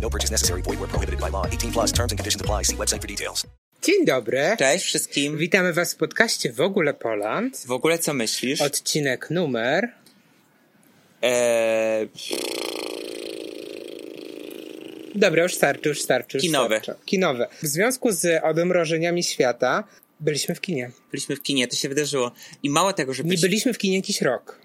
No 0.00 0.10
purchase 0.10 0.30
necessary. 0.32 0.62
Void 0.62 0.78
where 0.78 0.88
prohibited 0.88 1.20
by 1.20 1.30
law. 1.30 1.46
18 1.46 1.72
plus 1.72 1.92
terms 1.92 2.12
and 2.12 2.18
conditions 2.20 2.42
apply. 2.42 2.62
See 2.64 2.76
website 2.76 3.00
for 3.00 3.08
details. 3.08 3.46
Dzień 3.82 4.04
dobry. 4.04 4.56
Cześć 4.58 4.84
wszystkim. 4.84 5.36
Witamy 5.38 5.72
Was 5.72 5.94
w 5.94 5.96
podcaście 5.96 6.52
W 6.52 6.60
ogóle 6.60 6.94
Poland. 6.94 7.62
W 7.66 7.70
ogóle 7.70 7.98
co 7.98 8.14
myślisz? 8.14 8.60
Odcinek 8.60 9.30
numer. 9.30 9.88
Eee, 11.22 12.08
Dobra, 15.14 15.42
już 15.42 15.54
starczy, 15.54 15.88
już 15.88 16.02
starczy. 16.02 16.36
Już 16.38 16.42
Kinowe. 16.42 16.80
Starczy. 16.82 17.02
Kinowe. 17.04 17.48
W 17.62 17.66
związku 17.66 18.12
z 18.12 18.44
odmrożeniami 18.44 19.22
świata 19.22 19.84
byliśmy 20.20 20.54
w 20.54 20.60
kinie. 20.60 20.90
byliśmy 21.10 21.36
w 21.36 21.42
kinie, 21.42 21.68
to 21.68 21.76
się 21.76 21.88
wydarzyło. 21.88 22.32
I 22.62 22.70
mało 22.70 22.92
tego, 22.92 23.14
że 23.14 23.22
Nie 23.22 23.28
byli- 23.28 23.40
byliśmy 23.40 23.74
w 23.74 23.78
kinie 23.78 23.96
jakiś 23.96 24.22
rok. 24.22 24.58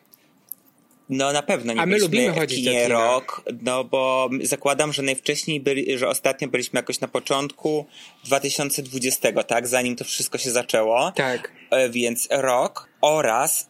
No 1.12 1.34
na 1.34 1.42
pewno 1.42 1.74
nie 1.74 1.82
A 1.82 1.86
my 1.86 1.98
lubimy 2.00 2.34
chodzić 2.34 2.66
do 2.66 2.72
kinie 2.72 2.84
kina. 2.84 3.00
rok, 3.00 3.44
no 3.62 3.84
bo 3.84 4.30
zakładam, 4.44 4.94
że 4.94 5.02
najwcześniej 5.02 5.60
byli, 5.60 5.98
że 5.98 6.08
ostatnio 6.08 6.48
byliśmy 6.48 6.78
jakoś 6.78 7.00
na 7.00 7.08
początku 7.08 7.86
2020, 8.26 9.44
tak? 9.44 9.68
Zanim 9.68 9.96
to 9.96 10.04
wszystko 10.04 10.38
się 10.38 10.52
zaczęło. 10.52 11.12
Tak. 11.16 11.52
E, 11.72 11.90
Więc 11.90 12.28
rok 12.32 12.90
oraz 13.02 13.70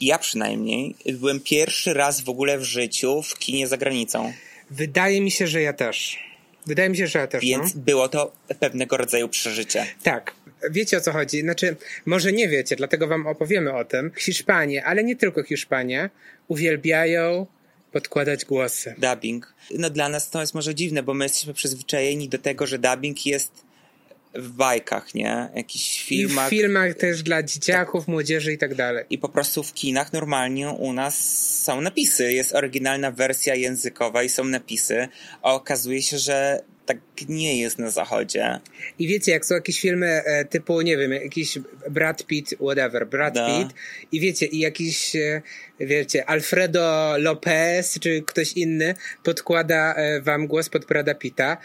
ja 0.00 0.18
przynajmniej 0.18 0.94
byłem 1.06 1.40
pierwszy 1.40 1.94
raz 1.94 2.20
w 2.20 2.28
ogóle 2.28 2.58
w 2.58 2.62
życiu 2.62 3.22
w 3.22 3.38
kinie 3.38 3.66
za 3.66 3.76
granicą. 3.76 4.32
Wydaje 4.70 5.20
mi 5.20 5.30
się, 5.30 5.46
że 5.46 5.62
ja 5.62 5.72
też. 5.72 6.18
Wydaje 6.66 6.88
mi 6.88 6.96
się, 6.96 7.06
że 7.06 7.18
ja 7.18 7.26
też. 7.26 7.42
Więc 7.44 7.74
no. 7.74 7.80
było 7.80 8.08
to 8.08 8.32
pewnego 8.60 8.96
rodzaju 8.96 9.28
przeżycie. 9.28 9.86
Tak. 10.02 10.34
Wiecie 10.70 10.96
o 10.96 11.00
co 11.00 11.12
chodzi? 11.12 11.40
Znaczy, 11.40 11.76
może 12.06 12.32
nie 12.32 12.48
wiecie, 12.48 12.76
dlatego 12.76 13.06
wam 13.06 13.26
opowiemy 13.26 13.72
o 13.72 13.84
tym. 13.84 14.10
Hiszpanie, 14.18 14.84
ale 14.84 15.04
nie 15.04 15.16
tylko 15.16 15.42
Hiszpanie, 15.42 16.10
uwielbiają 16.48 17.46
podkładać 17.92 18.44
głosy. 18.44 18.94
dubbing. 18.98 19.54
No 19.78 19.90
dla 19.90 20.08
nas 20.08 20.30
to 20.30 20.40
jest 20.40 20.54
może 20.54 20.74
dziwne, 20.74 21.02
bo 21.02 21.14
my 21.14 21.24
jesteśmy 21.24 21.54
przyzwyczajeni 21.54 22.28
do 22.28 22.38
tego, 22.38 22.66
że 22.66 22.78
dubbing 22.78 23.26
jest 23.26 23.52
w 24.34 24.48
bajkach, 24.48 25.14
nie? 25.14 25.48
Jakichś 25.54 26.00
I 26.00 26.04
w 26.04 26.08
filmach. 26.08 26.50
filmach 26.50 26.94
też 26.94 27.22
dla 27.22 27.42
dzieciaków, 27.42 28.08
młodzieży 28.08 28.52
i 28.52 28.58
tak 28.58 28.74
dalej. 28.74 29.04
I 29.10 29.18
po 29.18 29.28
prostu 29.28 29.62
w 29.62 29.74
kinach 29.74 30.12
normalnie 30.12 30.68
u 30.70 30.92
nas 30.92 31.18
są 31.64 31.80
napisy. 31.80 32.32
Jest 32.32 32.54
oryginalna 32.54 33.10
wersja 33.10 33.54
językowa 33.54 34.22
i 34.22 34.28
są 34.28 34.44
napisy. 34.44 35.08
A 35.42 35.54
okazuje 35.54 36.02
się, 36.02 36.18
że 36.18 36.62
tak 36.86 36.98
nie 37.28 37.60
jest 37.60 37.78
na 37.78 37.90
zachodzie. 37.90 38.60
I 38.98 39.08
wiecie, 39.08 39.32
jak 39.32 39.46
są 39.46 39.54
jakieś 39.54 39.80
filmy 39.80 40.06
e, 40.06 40.44
typu, 40.44 40.80
nie 40.80 40.96
wiem, 40.96 41.12
jakiś 41.12 41.58
Brad 41.90 42.26
Pitt, 42.26 42.54
whatever, 42.60 43.06
Brad 43.06 43.34
Da. 43.34 43.46
Pitt 43.46 43.74
i 44.12 44.20
wiecie, 44.20 44.46
i 44.46 44.58
jakiś, 44.58 45.16
e, 45.16 45.42
wiecie, 45.80 46.26
Alfredo 46.26 47.14
Lopez 47.18 47.98
czy 48.00 48.22
ktoś 48.22 48.52
inny 48.52 48.94
podkłada 49.22 49.94
e, 49.94 50.20
wam 50.20 50.46
głos 50.46 50.68
pod 50.68 50.84
Brada 50.84 51.14
Pitta 51.14 51.56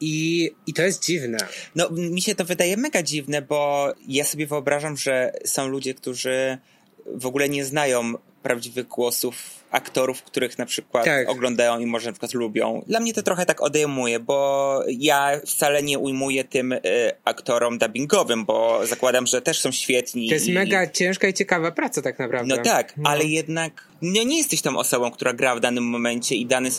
i, 0.00 0.50
i 0.66 0.74
to 0.74 0.82
jest 0.82 1.04
dziwne. 1.04 1.38
No, 1.74 1.90
mi 1.90 2.22
się 2.22 2.34
to 2.34 2.44
wydaje 2.44 2.76
mega 2.76 3.02
dziwne, 3.02 3.42
bo 3.42 3.92
ja 4.08 4.24
sobie 4.24 4.46
wyobrażam, 4.46 4.96
że 4.96 5.32
są 5.44 5.68
ludzie, 5.68 5.94
którzy 5.94 6.58
w 7.06 7.26
ogóle 7.26 7.48
nie 7.48 7.64
znają 7.64 8.14
prawdziwych 8.42 8.88
głosów 8.88 9.63
aktorów, 9.74 10.22
których 10.22 10.58
na 10.58 10.66
przykład 10.66 11.04
Tak. 11.04 11.30
oglądają 11.30 11.78
i 11.78 11.86
może 11.86 12.06
na 12.08 12.12
przykład 12.12 12.34
lubią. 12.34 12.82
Dla 12.86 13.00
mnie 13.00 13.12
to 13.14 13.22
trochę 13.22 13.46
tak 13.46 13.60
odejmuje, 13.62 14.20
bo 14.20 14.80
ja 14.88 15.30
wcale 15.46 15.82
nie 15.82 15.98
ujmuję 15.98 16.44
tym 16.44 16.72
y, 16.72 16.80
aktorom 17.24 17.78
dubbingowym, 17.78 18.44
bo 18.44 18.86
zakładam, 18.86 19.26
że 19.26 19.42
też 19.42 19.60
są 19.60 19.72
świetni. 19.72 20.28
To 20.28 20.34
jest 20.34 20.46
i- 20.48 20.52
mega 20.52 20.86
ciężka 20.86 21.28
i 21.28 21.34
ciekawa 21.34 21.70
praca 21.72 22.02
tak 22.02 22.18
naprawdę. 22.18 22.56
no 22.56 22.62
tak, 22.62 22.96
No. 22.96 23.10
ale 23.10 23.24
jednak 23.24 23.88
no 24.02 24.22
nie 24.22 24.38
jesteś 24.38 24.62
tą 24.62 24.76
osobą, 24.78 25.10
która 25.10 25.32
gra 25.32 25.54
w 25.56 25.60
danym 25.60 25.84
momencie 25.84 26.34
i 26.34 26.46
dany 26.46 26.70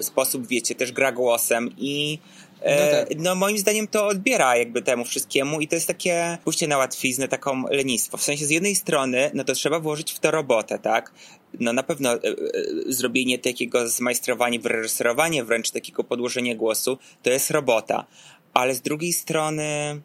sposób, 0.00 0.46
wiecie, 0.46 0.74
też 0.74 0.92
gra 0.92 1.12
głosem 1.12 1.70
i 1.78 2.18
e, 2.62 2.92
No 2.92 3.08
tak. 3.08 3.18
no 3.18 3.34
moim 3.34 3.58
zdaniem 3.58 3.86
to 3.86 4.06
odbiera 4.06 4.56
jakby 4.56 4.82
temu 4.82 5.04
wszystkiemu 5.04 5.60
i 5.60 5.68
to 5.68 5.74
jest 5.74 5.86
takie 5.86 6.38
pójście 6.44 6.68
na 6.68 6.78
łatwiznę, 6.78 7.28
taką 7.28 7.64
lenistwo. 7.70 8.16
W 8.16 8.22
sensie 8.22 8.46
z 8.46 8.50
jednej 8.50 8.74
strony, 8.74 9.30
no 9.34 9.44
to 9.44 9.52
trzeba 9.52 9.80
włożyć 9.80 10.12
w 10.12 10.18
to 10.18 10.30
robotę, 10.30 10.78
tak? 10.78 11.12
No 11.60 11.72
na 11.72 11.82
pewno 11.82 12.14
e, 12.14 12.16
e, 12.16 12.32
zrobienie 12.86 13.38
takiego 13.38 13.88
zmajstrowania, 13.88 14.60
wyreżyserowanie 14.60 15.44
wręcz 15.44 15.70
takiego 15.70 16.04
podłożenia 16.04 16.54
głosu, 16.54 16.98
to 17.22 17.30
jest 17.30 17.50
robota. 17.50 18.06
Ale 18.54 18.74
z 18.74 18.80
drugiej 18.80 19.12
strony 19.12 20.00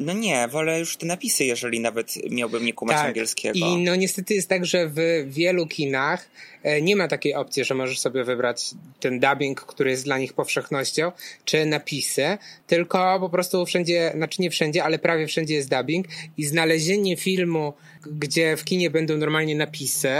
no 0.00 0.12
nie, 0.12 0.48
wolę 0.48 0.78
już 0.78 0.96
te 0.96 1.06
napisy, 1.06 1.44
jeżeli 1.44 1.80
nawet 1.80 2.30
miałbym 2.30 2.64
nie 2.64 2.72
kumać 2.72 2.96
angielskiego. 2.96 3.60
Tak. 3.60 3.68
I 3.68 3.76
no 3.76 3.96
niestety 3.96 4.34
jest 4.34 4.48
tak, 4.48 4.66
że 4.66 4.88
w 4.88 5.24
wielu 5.26 5.66
kinach 5.66 6.28
e, 6.62 6.82
nie 6.82 6.96
ma 6.96 7.08
takiej 7.08 7.34
opcji, 7.34 7.64
że 7.64 7.74
możesz 7.74 7.98
sobie 7.98 8.24
wybrać 8.24 8.70
ten 9.00 9.20
dubbing, 9.20 9.60
który 9.60 9.90
jest 9.90 10.04
dla 10.04 10.18
nich 10.18 10.32
powszechnością, 10.32 11.12
czy 11.44 11.66
napisy, 11.66 12.38
tylko 12.66 13.20
po 13.20 13.30
prostu 13.30 13.66
wszędzie, 13.66 14.12
znaczy 14.14 14.42
nie 14.42 14.50
wszędzie, 14.50 14.84
ale 14.84 14.98
prawie 14.98 15.26
wszędzie 15.26 15.54
jest 15.54 15.70
dubbing 15.70 16.06
i 16.36 16.44
znalezienie 16.44 17.16
filmu, 17.16 17.72
gdzie 18.06 18.56
w 18.56 18.64
kinie 18.64 18.90
będą 18.90 19.16
normalnie 19.16 19.56
napisy, 19.56 20.10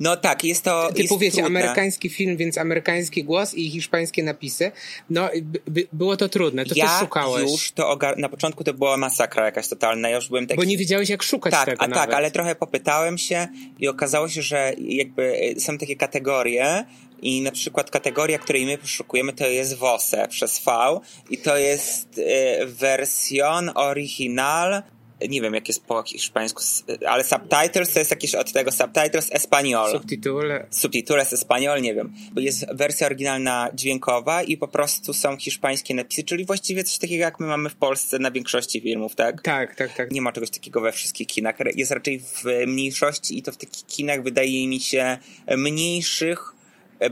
No 0.00 0.16
tak, 0.16 0.44
jest 0.44 0.64
to. 0.64 0.88
typu 0.88 1.00
jest 1.00 1.18
wiecie, 1.18 1.42
trudne. 1.42 1.60
amerykański 1.60 2.08
film, 2.08 2.36
więc 2.36 2.58
amerykański 2.58 3.24
głos 3.24 3.54
i 3.54 3.70
hiszpańskie 3.70 4.22
napisy, 4.22 4.72
no 5.10 5.28
by, 5.42 5.60
by, 5.66 5.88
było 5.92 6.16
to 6.16 6.28
trudne, 6.28 6.64
to 6.64 6.74
ja 6.76 6.98
ty 6.98 7.04
szukałeś, 7.04 7.50
już 7.50 7.72
to 7.72 7.88
ogar... 7.88 8.18
na 8.18 8.28
początku 8.28 8.64
to 8.64 8.74
była 8.74 8.96
masakra 8.96 9.44
jakaś 9.44 9.68
totalna. 9.68 10.08
Ja 10.08 10.16
już 10.16 10.28
byłem 10.28 10.46
taki. 10.46 10.56
bo 10.56 10.64
nie 10.64 10.76
wiedziałeś 10.76 11.08
jak 11.08 11.22
szukać 11.22 11.52
tak, 11.52 11.66
tego 11.66 11.82
a 11.82 11.88
nawet. 11.88 12.04
tak, 12.04 12.14
ale 12.14 12.30
trochę 12.30 12.54
popytałem 12.54 13.18
się 13.18 13.48
i 13.78 13.88
okazało 13.88 14.28
się, 14.28 14.42
że 14.42 14.72
jakby 14.78 15.54
y, 15.56 15.60
są 15.60 15.78
takie 15.78 15.96
kategorie 15.96 16.84
i 17.22 17.42
na 17.42 17.50
przykład 17.50 17.90
kategoria, 17.90 18.38
której 18.38 18.66
my 18.66 18.78
poszukujemy 18.78 19.32
to 19.32 19.46
jest 19.46 19.74
VOSE 19.74 20.28
przez 20.28 20.58
V 20.64 21.00
i 21.30 21.38
to 21.38 21.56
jest 21.56 22.18
y, 22.18 22.66
version 22.66 23.70
original 23.74 24.82
nie 25.28 25.40
wiem 25.40 25.54
jak 25.54 25.68
jest 25.68 25.84
po 25.84 26.02
hiszpańsku, 26.02 26.62
ale 27.06 27.24
subtitles 27.24 27.92
to 27.92 27.98
jest 27.98 28.10
jakieś 28.10 28.34
od 28.34 28.52
tego 28.52 28.72
subtitles 28.72 29.28
espanol. 29.32 29.92
Subtytule. 29.92 30.66
Subtitules 30.70 31.32
espanol, 31.32 31.82
nie 31.82 31.94
wiem. 31.94 32.12
Bo 32.32 32.40
jest 32.40 32.66
wersja 32.74 33.06
oryginalna 33.06 33.70
dźwiękowa 33.74 34.42
i 34.42 34.56
po 34.56 34.68
prostu 34.68 35.12
są 35.12 35.36
hiszpańskie 35.36 35.94
napisy, 35.94 36.24
czyli 36.24 36.44
właściwie 36.44 36.84
coś 36.84 36.98
takiego 36.98 37.20
jak 37.20 37.40
my 37.40 37.46
mamy 37.46 37.70
w 37.70 37.74
Polsce 37.74 38.18
na 38.18 38.30
większości 38.30 38.80
filmów, 38.80 39.14
tak? 39.14 39.42
Tak, 39.42 39.74
tak, 39.74 39.94
tak. 39.94 40.10
Nie 40.10 40.22
ma 40.22 40.32
czegoś 40.32 40.50
takiego 40.50 40.80
we 40.80 40.92
wszystkich 40.92 41.26
kinach. 41.26 41.56
Jest 41.74 41.90
raczej 41.90 42.20
w 42.20 42.44
mniejszości 42.66 43.38
i 43.38 43.42
to 43.42 43.52
w 43.52 43.56
takich 43.56 43.86
kinach 43.86 44.22
wydaje 44.22 44.68
mi 44.68 44.80
się 44.80 45.18
mniejszych, 45.56 46.54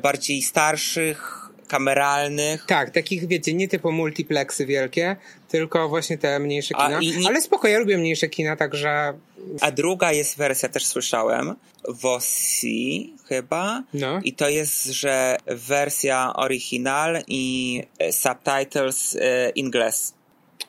bardziej 0.03 0.43
starszych, 0.43 1.46
kameralnych. 1.67 2.65
Tak, 2.67 2.91
takich 2.91 3.27
wiecie, 3.27 3.55
nie 3.55 3.69
typu 3.69 3.93
multiplexy 3.93 4.67
wielkie, 4.67 5.17
tylko 5.49 5.89
właśnie 5.89 6.19
te 6.19 6.39
mniejsze 6.39 6.75
kina. 6.75 7.01
i 7.01 7.27
Ale 7.27 7.41
spoko, 7.41 7.69
ja 7.69 7.79
lubię 7.79 7.99
mniejsze 7.99 8.29
kina, 8.29 8.57
także 8.57 9.13
A 9.61 9.71
druga 9.71 10.13
jest 10.13 10.37
wersja, 10.37 10.69
też 10.69 10.87
słyszałem, 10.87 11.55
Wossi 11.89 13.15
chyba. 13.29 13.83
No. 13.95 14.21
I 14.25 14.33
to 14.33 14.49
jest, 14.49 14.85
że 14.85 15.37
wersja 15.47 16.33
oryginal 16.35 17.23
i 17.27 17.83
e, 17.99 18.13
subtitles 18.13 19.17
e, 19.21 19.51
Ingles 19.51 20.16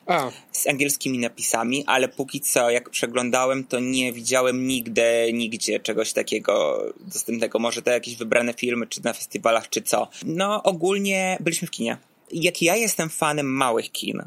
o, 0.08 0.32
z 0.52 0.66
angielskimi 0.66 1.18
napisami, 1.18 1.84
ale 1.86 2.08
póki 2.08 2.40
co, 2.40 2.70
jak 2.70 2.90
przeglądałem, 2.90 3.64
to 3.64 3.80
nie 3.80 4.12
widziałem 4.12 4.66
nigdy, 4.66 5.30
nigdzie 5.32 5.80
czegoś 5.80 6.12
takiego 6.12 6.84
dostępnego. 7.00 7.58
Może 7.58 7.82
to 7.82 7.90
jakieś 7.90 8.16
wybrane 8.16 8.54
filmy, 8.54 8.86
czy 8.86 9.04
na 9.04 9.12
festiwalach, 9.12 9.68
czy 9.68 9.82
co. 9.82 10.08
No, 10.26 10.62
ogólnie 10.62 11.36
byliśmy 11.40 11.68
w 11.68 11.70
kinie. 11.70 11.96
Jak 12.32 12.62
ja 12.62 12.76
jestem 12.76 13.08
fanem 13.08 13.46
małych 13.46 13.92
kin, 13.92 14.22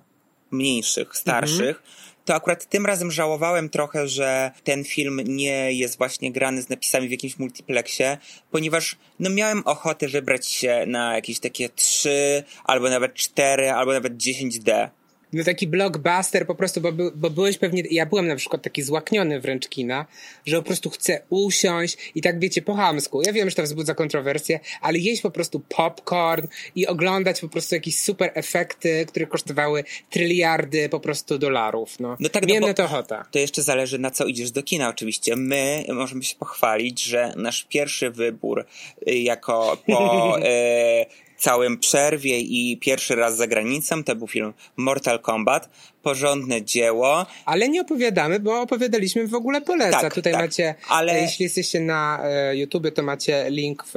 mniejszych, 0.51 1.18
starszych, 1.18 1.83
to 2.25 2.36
akurat 2.36 2.69
tym 2.69 2.86
razem 2.86 3.12
żałowałem 3.12 3.69
trochę, 3.69 4.07
że 4.07 4.51
ten 4.63 4.83
film 4.83 5.22
nie 5.25 5.74
jest 5.74 5.98
właśnie 5.98 6.31
grany 6.31 6.62
z 6.62 6.69
napisami 6.69 7.07
w 7.07 7.12
jakimś 7.12 7.39
multiplexie, 7.39 8.18
ponieważ 8.51 8.98
no 9.19 9.30
miałem 9.30 9.62
ochotę 9.66 10.07
wybrać 10.07 10.48
się 10.48 10.83
na 10.88 11.16
jakieś 11.16 11.39
takie 11.39 11.69
trzy, 11.69 12.44
albo 12.63 12.89
nawet 12.89 13.13
cztery, 13.13 13.72
albo 13.72 13.94
nawet 13.94 14.13
10D. 14.13 14.89
No 15.33 15.44
taki 15.44 15.68
blockbuster 15.68 16.48
po 16.48 16.56
prostu, 16.56 16.81
bo, 16.81 16.92
by, 16.92 17.12
bo 17.16 17.30
byłeś 17.30 17.57
pewnie, 17.57 17.83
ja 17.92 18.06
byłem 18.06 18.28
na 18.28 18.36
przykład 18.36 18.62
taki 18.62 18.81
złakniony 18.81 19.42
wręcz 19.42 19.68
kina, 19.68 20.06
że 20.45 20.57
po 20.57 20.63
prostu 20.63 20.89
chcę 20.89 21.22
usiąść 21.30 21.98
i 22.16 22.22
tak 22.22 22.39
wiecie, 22.39 22.62
po 22.62 22.74
chamsku. 22.74 23.22
Ja 23.22 23.33
wiem, 23.33 23.50
że 23.50 23.56
to 23.56 23.63
wzbudza 23.63 23.95
kontrowersje, 23.95 24.60
ale 24.81 24.98
jeść 25.00 25.22
po 25.22 25.31
prostu 25.31 25.60
popcorn 25.60 26.48
i 26.75 26.88
oglądać 26.88 27.42
po 27.42 27.50
prostu 27.50 27.75
jakieś 27.75 28.00
super 28.00 28.31
efekty, 28.33 29.06
które 29.06 29.28
kosztowały 29.28 29.83
tryliardy 30.10 30.89
po 30.89 31.00
prostu 31.00 31.38
dolarów, 31.38 32.00
no. 32.00 32.18
No 32.19 32.30
tak, 32.30 32.44
no 32.44 32.48
Miałem 32.48 32.62
bo- 32.62 32.68
na 32.68 32.74
to 32.74 32.83
ochota. 32.86 33.25
To 33.31 33.39
jeszcze 33.39 33.62
zależy 33.62 34.00
na 34.00 34.12
co 34.12 34.25
idziesz 34.25 34.51
do 34.51 34.63
kina 34.63 34.89
oczywiście. 34.89 35.36
My 35.36 35.86
możemy 35.94 36.24
się 36.24 36.36
pochwalić, 36.36 37.04
że 37.04 37.33
nasz 37.36 37.63
pierwszy 37.69 38.10
wybór 38.10 38.66
y, 39.07 39.16
jako 39.16 39.78
po 39.88 40.38
e, 40.39 41.06
całym 41.41 41.77
przerwie 41.79 42.39
i 42.39 42.77
pierwszy 42.77 43.15
raz 43.15 43.38
za 43.38 43.47
granicą 43.47 44.03
to 44.03 44.15
był 44.15 44.27
film 44.27 44.53
Mortal 44.77 45.19
Kombat. 45.19 45.69
Porządne 46.03 46.61
dzieło. 46.61 47.25
Ale 47.45 47.69
nie 47.69 47.81
opowiadamy, 47.81 48.39
bo 48.39 48.61
opowiadaliśmy 48.61 49.27
w 49.27 49.33
ogóle 49.35 49.61
poleca. 49.61 50.01
Tak, 50.01 50.13
Tutaj 50.13 50.33
tak. 50.33 50.41
macie, 50.41 50.75
Ale- 50.89 51.13
e, 51.13 51.21
jeśli 51.21 51.43
jesteście 51.43 51.79
na 51.79 52.19
e, 52.23 52.57
YouTubie, 52.57 52.91
to 52.91 53.03
macie 53.03 53.45
link 53.49 53.83
w 53.93 53.95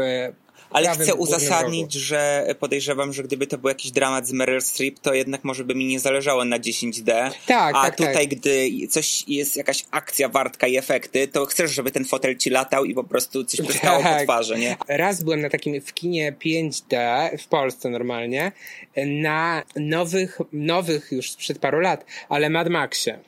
Ale 0.75 0.89
chcę 0.89 1.15
uzasadnić, 1.15 1.93
że 1.93 2.47
podejrzewam, 2.61 3.13
że 3.13 3.23
gdyby 3.23 3.47
to 3.47 3.59
był 3.59 3.69
jakiś 3.69 3.91
dramat 3.91 4.27
z 4.27 4.33
Meryl 4.33 4.63
Streep, 4.63 4.99
to 4.99 5.15
jednak 5.15 5.45
może 5.45 5.65
by 5.65 5.75
mi 5.75 5.85
nie 5.87 6.01
zależało 6.01 6.45
na 6.45 6.59
10D. 6.59 7.31
Tak, 7.47 7.75
A 7.77 7.83
tak, 7.83 7.97
tutaj, 7.97 8.29
tak. 8.29 8.39
gdy 8.39 8.71
coś 8.91 9.25
jest 9.29 9.57
jakaś 9.57 9.85
akcja, 9.91 10.29
wartka 10.29 10.67
i 10.67 10.77
efekty, 10.77 11.29
to 11.29 11.47
chcesz, 11.47 11.71
żeby 11.71 11.91
ten 11.91 12.05
fotel 12.05 12.37
ci 12.37 12.51
latał 12.51 12.85
i 12.85 12.95
po 12.95 13.05
prostu 13.05 13.45
coś 13.45 13.67
pryskało 13.67 13.99
po 13.99 14.09
Tak. 14.09 14.23
twarzy, 14.23 14.59
nie? 14.59 14.77
Raz 14.89 15.23
byłem 15.23 15.41
na 15.41 15.51
takim 15.51 15.81
w 15.81 15.95
kinie 15.95 16.33
5D 16.45 16.97
w 17.39 17.47
Polsce 17.47 17.91
normalnie 17.91 18.53
na 19.07 19.63
nowych, 19.77 20.39
nowych 20.53 21.09
już 21.13 21.31
sprzed 21.31 21.59
paru 21.59 21.81
lat, 21.81 22.05
ale 22.29 22.51
Mad 22.51 22.69
Maxie. 22.69 23.19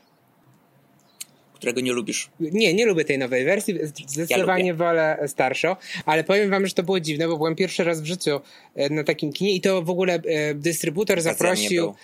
Którego 1.57 1.81
nie 1.81 1.93
lubisz. 1.93 2.31
Nie, 2.41 2.75
nie 2.75 2.87
lubię 2.87 3.05
tej 3.05 3.19
nowej 3.19 3.45
wersji, 3.45 3.75
zdecydowanie 4.07 4.67
Ja 4.67 4.75
wolę 4.75 5.19
starszą, 5.27 5.77
ale 6.07 6.25
powiem 6.25 6.51
wam, 6.51 6.67
że 6.67 6.75
to 6.75 6.83
było 6.83 7.01
dziwne, 7.01 7.29
bo 7.29 7.37
byłem 7.37 7.55
pierwszy 7.55 7.85
raz 7.85 8.01
w 8.01 8.05
życiu 8.05 8.41
e, 8.75 8.91
na 8.91 9.05
takim 9.05 9.33
kinie 9.33 9.55
i 9.55 9.61
to 9.61 9.83
w 9.83 9.91
ogóle 9.91 10.15
e, 10.15 10.55
dystrybutor 10.55 11.21
zaprosił. 11.21 11.95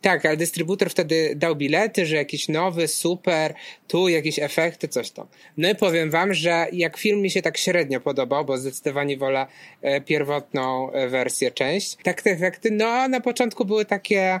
Tak, 0.00 0.26
ale 0.26 0.36
dystrybutor 0.36 0.90
wtedy 0.90 1.32
dał 1.36 1.56
bilety, 1.56 2.06
że 2.06 2.16
jakiś 2.16 2.48
nowy, 2.48 2.88
super, 2.88 3.54
tu 3.88 4.08
jakieś 4.08 4.38
efekty, 4.38 4.88
coś 4.88 5.10
tam. 5.10 5.26
No 5.56 5.70
i 5.70 5.74
powiem 5.74 6.10
wam, 6.10 6.34
że 6.34 6.66
jak 6.72 6.96
film 6.96 7.20
mi 7.20 7.30
się 7.30 7.42
tak 7.42 7.58
średnio 7.58 8.00
podobał, 8.00 8.44
bo 8.44 8.58
zdecydowanie 8.58 9.16
wolę 9.16 9.46
e, 9.82 10.00
pierwotną 10.00 10.90
wersję, 11.08 11.50
część, 11.50 11.96
tak 12.02 12.22
te 12.22 12.30
efekty, 12.30 12.70
no 12.70 13.08
na 13.08 13.20
początku 13.20 13.64
były 13.64 13.84
takie 13.84 14.40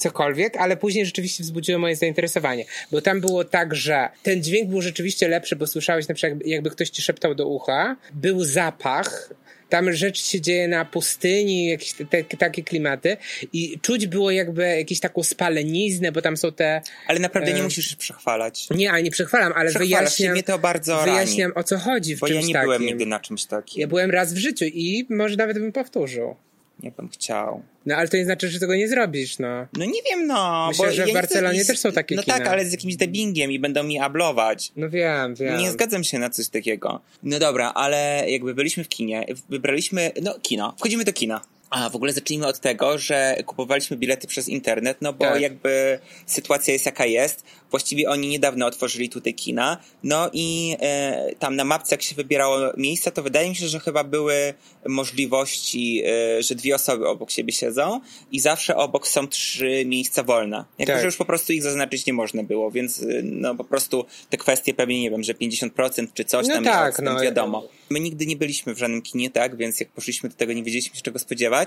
cokolwiek, 0.00 0.56
ale 0.56 0.76
później 0.76 1.06
rzeczywiście 1.06 1.42
wzbudziły 1.44 1.78
moje 1.78 1.96
zainteresowanie. 1.96 2.64
Bo 2.92 3.00
tam 3.00 3.20
było 3.20 3.44
tak, 3.44 3.74
że 3.74 4.08
ten 4.22 4.42
dźwięk 4.42 4.68
był 4.70 4.82
rzeczywiście 4.82 5.28
lepszy, 5.28 5.56
bo 5.56 5.66
słyszałeś 5.66 6.08
na 6.08 6.14
przykład 6.14 6.46
jakby 6.46 6.70
ktoś 6.70 6.90
ci 6.90 7.02
szeptał 7.02 7.34
do 7.34 7.46
ucha. 7.48 7.96
Był 8.14 8.44
zapach. 8.44 9.30
Tam 9.68 9.92
rzecz 9.92 10.22
się 10.24 10.40
dzieje 10.40 10.68
na 10.68 10.84
pustyni, 10.84 11.66
jakieś 11.66 11.92
te, 12.10 12.24
takie 12.24 12.62
klimaty 12.62 13.16
i 13.52 13.78
czuć 13.82 14.06
było 14.06 14.30
jakby 14.30 14.76
jakąś 14.78 15.00
taką 15.00 15.22
spaleniznę, 15.22 16.12
bo 16.12 16.22
tam 16.22 16.36
są 16.36 16.52
te... 16.52 16.82
Ale 17.06 17.18
naprawdę 17.18 17.52
nie 17.52 17.60
E, 17.60 17.62
musisz 17.62 17.90
się 17.90 17.96
przechwalać. 17.96 18.68
Nie, 18.70 18.90
ale 18.92 19.02
nie 19.02 19.10
przechwalam, 19.10 19.52
ale 19.56 19.70
wyjaśniam, 19.72 20.32
mnie 20.32 20.42
to 20.42 20.58
bardzo 20.58 20.96
rani. 20.96 21.10
wyjaśniam 21.10 21.52
o 21.54 21.62
co 21.64 21.78
chodzi 21.78 22.16
w 22.16 22.20
Bo 22.20 22.26
ja 22.26 22.34
czymś 22.34 22.46
nie 22.46 22.52
takim. 22.54 22.66
byłem 22.66 22.82
nigdy 22.86 23.06
na 23.06 23.20
czymś 23.20 23.44
takim. 23.44 23.80
Ja 23.80 23.86
byłem 23.86 24.10
raz 24.10 24.34
w 24.34 24.36
życiu 24.38 24.64
i 24.64 25.06
może 25.10 25.36
nawet 25.36 25.58
bym 25.58 25.72
powtórzył. 25.72 26.36
Nie 26.82 26.90
bym 26.90 27.08
chciał. 27.08 27.62
No 27.86 27.96
ale 27.96 28.08
to 28.08 28.16
nie 28.16 28.24
znaczy, 28.24 28.48
że 28.48 28.60
tego 28.60 28.74
nie 28.76 28.88
zrobisz, 28.88 29.38
no. 29.38 29.66
No 29.78 29.84
nie 29.84 30.02
wiem, 30.10 30.26
no. 30.26 30.66
Myślę, 30.68 30.86
bo 30.86 30.92
że 30.92 31.04
w 31.04 31.08
ja 31.08 31.12
chcę 31.12 31.20
Barcelonie 31.22 31.58
iść- 31.58 31.66
też 31.66 31.78
są 31.78 31.92
takie 31.92 32.14
No 32.16 32.22
kina. 32.22 32.38
tak, 32.38 32.46
ale 32.46 32.64
z 32.66 32.72
jakimś 32.72 32.96
dubbingiem 32.96 33.50
i 33.52 33.58
będą 33.58 33.82
mi 33.82 33.98
ablować. 33.98 34.72
No 34.76 34.90
wiem, 34.90 35.34
wiem. 35.34 35.58
Nie 35.58 35.70
zgadzam 35.70 36.04
się 36.04 36.18
na 36.18 36.30
coś 36.30 36.48
takiego. 36.48 37.00
No 37.22 37.38
dobra, 37.38 37.72
ale 37.74 38.24
jakby 38.28 38.54
byliśmy 38.54 38.84
w 38.84 38.88
kinie, 38.88 39.26
wybraliśmy, 39.48 40.10
no 40.22 40.34
kino, 40.42 40.74
wchodzimy 40.78 41.04
do 41.04 41.12
kina. 41.12 41.40
A 41.70 41.90
w 41.90 41.96
ogóle 41.96 42.12
zacznijmy 42.12 42.46
od 42.46 42.60
tego, 42.60 42.98
że 42.98 43.36
kupowaliśmy 43.46 43.96
bilety 43.96 44.26
przez 44.26 44.48
internet, 44.48 44.98
no 45.00 45.12
bo 45.12 45.24
Tak. 45.24 45.40
jakby 45.40 45.98
sytuacja 46.26 46.72
jest 46.72 46.86
jaka 46.86 47.06
jest. 47.06 47.44
Właściwie 47.70 48.08
oni 48.08 48.28
niedawno 48.28 48.66
otworzyli 48.66 49.08
tutaj 49.08 49.34
kina. 49.34 49.78
No 50.02 50.30
i 50.32 50.76
e, 50.80 51.34
tam 51.38 51.56
na 51.56 51.64
mapce, 51.64 51.94
jak 51.94 52.02
się 52.02 52.14
wybierało 52.14 52.58
miejsca, 52.76 53.10
to 53.10 53.22
wydaje 53.22 53.48
mi 53.48 53.56
się, 53.56 53.68
że 53.68 53.80
chyba 53.80 54.04
były 54.04 54.54
możliwości, 54.88 56.02
e, 56.06 56.42
że 56.42 56.54
dwie 56.54 56.74
osoby 56.74 57.08
obok 57.08 57.30
siebie 57.30 57.52
siedzą 57.52 58.00
i 58.32 58.40
zawsze 58.40 58.76
obok 58.76 59.08
są 59.08 59.28
trzy 59.28 59.84
miejsca 59.86 60.22
wolne. 60.22 60.64
Jakby, 60.78 60.92
Tak. 60.92 61.00
że 61.00 61.06
już 61.06 61.16
po 61.16 61.24
prostu 61.24 61.52
ich 61.52 61.62
zaznaczyć 61.62 62.06
nie 62.06 62.12
można 62.12 62.42
było, 62.42 62.70
więc 62.70 63.04
no 63.22 63.54
po 63.54 63.64
prostu 63.64 64.04
te 64.30 64.36
kwestie 64.36 64.74
pewnie, 64.74 65.00
nie 65.02 65.10
wiem, 65.10 65.22
że 65.22 65.34
50% 65.34 66.06
czy 66.14 66.24
coś 66.24 66.46
No 66.48 66.54
tam, 66.54 66.64
tak, 66.64 66.98
no. 67.02 67.20
wiadomo. 67.20 67.68
My 67.90 68.00
nigdy 68.00 68.26
nie 68.26 68.36
byliśmy 68.36 68.74
w 68.74 68.78
żadnym 68.78 69.02
kinie, 69.02 69.30
tak, 69.30 69.56
więc 69.56 69.80
jak 69.80 69.88
poszliśmy 69.88 70.28
do 70.28 70.34
tego, 70.36 70.52
nie 70.52 70.62
wiedzieliśmy 70.62 70.96
się 70.96 71.02
czego 71.02 71.18
spodziewać. 71.18 71.59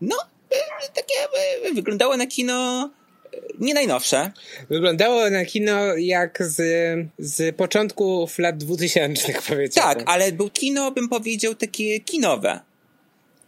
No, 0.00 0.16
y, 0.52 0.92
takie 0.94 1.14
wyglądało 1.74 2.16
na 2.16 2.26
kino 2.26 2.90
y, 3.34 3.38
nie 3.58 3.74
najnowsze. 3.74 4.32
Wyglądało 4.70 5.30
na 5.30 5.44
kino 5.44 5.96
jak 5.96 6.38
z, 6.42 6.58
z 7.18 7.56
początków 7.56 8.38
lat 8.38 8.56
2000 8.56 9.32
powiedziałbym. 9.48 9.94
Tak, 9.96 10.02
ale 10.06 10.32
był 10.32 10.50
kino, 10.50 10.90
bym 10.90 11.08
powiedział, 11.08 11.54
takie 11.54 12.00
kinowe. 12.00 12.60